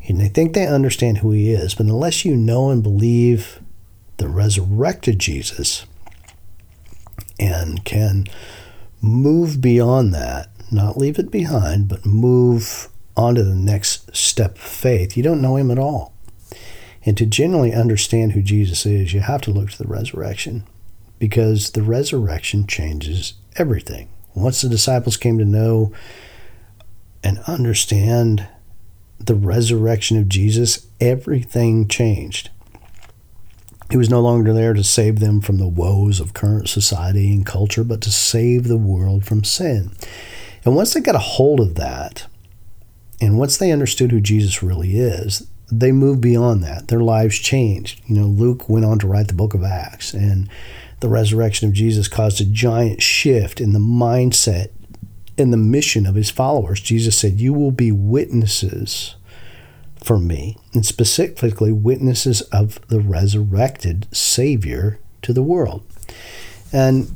And 0.07 0.19
they 0.19 0.27
think 0.27 0.53
they 0.53 0.67
understand 0.67 1.19
who 1.19 1.31
he 1.31 1.51
is. 1.51 1.75
But 1.75 1.85
unless 1.85 2.25
you 2.25 2.35
know 2.35 2.69
and 2.69 2.83
believe 2.83 3.61
the 4.17 4.27
resurrected 4.27 5.19
Jesus 5.19 5.85
and 7.39 7.83
can 7.83 8.25
move 9.01 9.59
beyond 9.61 10.13
that 10.13 10.49
not 10.73 10.97
leave 10.97 11.19
it 11.19 11.31
behind, 11.31 11.87
but 11.87 12.05
move 12.05 12.89
on 13.15 13.35
to 13.35 13.43
the 13.43 13.55
next 13.55 14.15
step 14.15 14.55
of 14.55 14.61
faith, 14.61 15.15
you 15.15 15.23
don't 15.23 15.41
know 15.41 15.55
him 15.55 15.71
at 15.71 15.79
all. 15.79 16.12
And 17.05 17.17
to 17.17 17.25
genuinely 17.25 17.73
understand 17.73 18.31
who 18.31 18.41
Jesus 18.41 18.85
is, 18.85 19.13
you 19.13 19.19
have 19.19 19.41
to 19.41 19.51
look 19.51 19.71
to 19.71 19.77
the 19.77 19.89
resurrection 19.89 20.63
because 21.19 21.71
the 21.71 21.83
resurrection 21.83 22.67
changes 22.67 23.33
everything. 23.55 24.09
Once 24.35 24.61
the 24.61 24.69
disciples 24.69 25.17
came 25.17 25.37
to 25.37 25.45
know 25.45 25.93
and 27.23 27.39
understand 27.47 28.47
the 29.19 29.35
resurrection 29.35 30.17
of 30.17 30.27
Jesus, 30.27 30.87
everything 30.99 31.87
changed. 31.87 32.49
He 33.89 33.97
was 33.97 34.09
no 34.09 34.21
longer 34.21 34.53
there 34.53 34.73
to 34.73 34.83
save 34.83 35.19
them 35.19 35.39
from 35.39 35.57
the 35.57 35.67
woes 35.67 36.19
of 36.19 36.33
current 36.33 36.67
society 36.67 37.31
and 37.31 37.45
culture, 37.45 37.83
but 37.83 38.01
to 38.01 38.11
save 38.11 38.67
the 38.67 38.77
world 38.77 39.23
from 39.25 39.43
sin. 39.43 39.91
And 40.65 40.75
once 40.75 40.93
they 40.93 41.01
got 41.01 41.15
a 41.15 41.19
hold 41.19 41.59
of 41.59 41.75
that, 41.75 42.25
and 43.21 43.37
once 43.37 43.57
they 43.57 43.71
understood 43.71 44.11
who 44.11 44.19
Jesus 44.19 44.63
really 44.63 44.97
is, 44.97 45.47
they 45.79 45.91
moved 45.91 46.21
beyond 46.21 46.63
that. 46.63 46.87
Their 46.87 47.01
lives 47.01 47.37
changed. 47.39 48.01
You 48.07 48.15
know, 48.15 48.27
Luke 48.27 48.69
went 48.69 48.85
on 48.85 48.99
to 48.99 49.07
write 49.07 49.27
the 49.27 49.33
book 49.33 49.53
of 49.53 49.63
Acts, 49.63 50.13
and 50.13 50.49
the 50.99 51.09
resurrection 51.09 51.67
of 51.67 51.73
Jesus 51.73 52.07
caused 52.07 52.39
a 52.41 52.45
giant 52.45 53.01
shift 53.01 53.59
in 53.59 53.73
the 53.73 53.79
mindset 53.79 54.69
and 55.37 55.51
the 55.51 55.57
mission 55.57 56.05
of 56.05 56.15
his 56.15 56.29
followers. 56.29 56.79
Jesus 56.79 57.17
said, 57.17 57.41
You 57.41 57.53
will 57.53 57.71
be 57.71 57.91
witnesses 57.91 59.15
for 59.95 60.19
me, 60.19 60.57
and 60.73 60.85
specifically 60.85 61.71
witnesses 61.71 62.41
of 62.43 62.85
the 62.87 62.99
resurrected 62.99 64.07
Savior 64.15 64.99
to 65.21 65.33
the 65.33 65.43
world. 65.43 65.83
And 66.71 67.15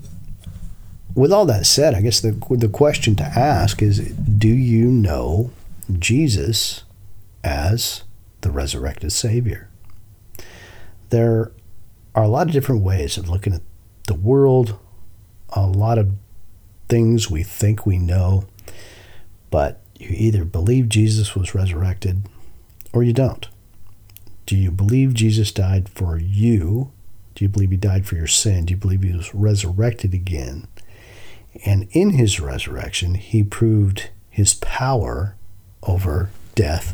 with 1.13 1.32
all 1.32 1.46
that 1.46 1.65
said, 1.65 1.93
I 1.93 2.02
guess 2.02 2.20
the, 2.20 2.32
the 2.52 2.70
question 2.70 3.15
to 3.17 3.24
ask 3.24 3.82
is 3.82 4.00
Do 4.00 4.48
you 4.48 4.88
know 4.88 5.52
Jesus 6.00 6.84
as 7.43 8.04
the 8.48 8.54
resurrected 8.54 9.12
Savior? 9.12 9.70
There 11.10 11.52
are 12.16 12.24
a 12.24 12.30
lot 12.30 12.48
of 12.48 12.54
different 12.54 12.82
ways 12.82 13.18
of 13.18 13.30
looking 13.30 13.54
at 13.54 13.62
the 14.06 14.14
world, 14.14 14.80
a 15.50 15.68
lot 15.68 15.98
of 15.98 16.12
things 16.88 17.30
we 17.30 17.44
think 17.44 17.86
we 17.86 17.98
know, 17.98 18.46
but 19.52 19.82
you 20.00 20.10
either 20.12 20.46
believe 20.46 20.88
Jesus 20.88 21.36
was 21.36 21.54
resurrected 21.54 22.22
or 22.94 23.04
you 23.04 23.12
don't. 23.12 23.50
Do 24.46 24.56
you 24.56 24.72
believe 24.72 25.14
Jesus 25.14 25.52
died 25.52 25.90
for 25.90 26.18
you? 26.18 26.92
Do 27.36 27.44
you 27.44 27.50
believe 27.50 27.72
he 27.72 27.78
died 27.78 28.06
for 28.06 28.16
your 28.16 28.28
sin? 28.28 28.66
Do 28.66 28.72
you 28.72 28.78
believe 28.78 29.04
he 29.04 29.12
was 29.12 29.36
resurrected 29.36 30.14
again? 30.14 30.68
And 31.66 31.90
in 31.92 32.12
his 32.12 32.40
resurrection, 32.40 33.16
he 33.16 33.44
proved 33.44 34.10
his 34.30 34.54
power 34.54 35.36
over 35.84 36.30
death, 36.56 36.94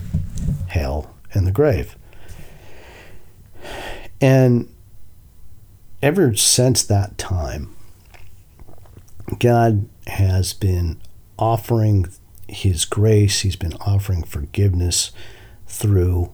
hell, 0.68 1.13
and 1.34 1.48
the 1.48 1.52
grave. 1.52 1.98
And 4.22 4.74
ever 6.02 6.36
since 6.36 6.84
that 6.84 7.18
time, 7.18 7.76
God 9.40 9.90
has 10.08 10.54
been 10.54 11.02
offering 11.38 12.08
his 12.48 12.86
grace, 12.86 13.42
he's 13.42 13.56
been 13.56 13.74
offering 13.82 14.24
forgiveness 14.24 15.12
through 15.68 16.32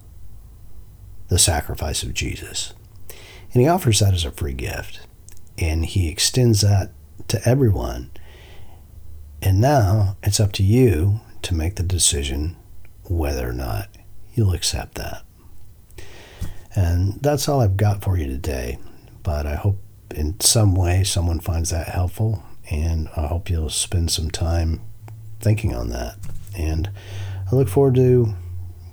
the 1.30 1.40
sacrifice 1.40 2.04
of 2.04 2.14
Jesus. 2.14 2.74
And 3.54 3.62
he 3.62 3.68
offers 3.68 4.00
that 4.00 4.14
as 4.14 4.26
a 4.26 4.32
free 4.32 4.54
gift. 4.54 5.00
And 5.58 5.86
he 5.86 6.10
extends 6.10 6.62
that 6.62 6.92
to 7.28 7.42
everyone. 7.48 8.12
And 9.42 9.62
now 9.62 10.18
it's 10.24 10.40
up 10.40 10.52
to 10.54 10.64
you 10.64 11.22
to 11.44 11.56
make 11.56 11.76
the 11.76 11.84
decision 11.84 12.58
whether 13.06 13.50
or 13.50 13.54
not 13.54 13.88
you'll 14.40 14.54
accept 14.54 14.96
that. 14.96 15.24
And 16.74 17.22
that's 17.22 17.50
all 17.50 17.60
I've 17.60 17.76
got 17.76 18.02
for 18.02 18.18
you 18.18 18.26
today. 18.26 18.80
But 19.22 19.46
I 19.46 19.56
hope 19.56 19.82
in 20.16 20.40
some 20.40 20.76
way 20.76 21.04
someone 21.04 21.42
finds 21.42 21.72
that 21.72 21.90
helpful. 21.90 22.42
And 22.72 23.10
I 23.18 23.28
hope 23.28 23.50
you'll 23.50 23.70
spend 23.70 24.12
some 24.12 24.32
time 24.32 24.80
thinking 25.42 25.76
on 25.76 25.90
that. 25.90 26.16
And 26.58 26.90
I 27.52 27.56
look 27.56 27.68
forward 27.68 27.96
to 27.96 28.34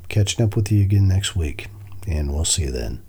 catching 0.08 0.44
up 0.44 0.56
with 0.56 0.72
you 0.72 0.82
again 0.82 1.06
next 1.06 1.36
week, 1.36 1.68
and 2.08 2.32
we'll 2.32 2.44
see 2.44 2.62
you 2.62 2.70
then. 2.72 3.05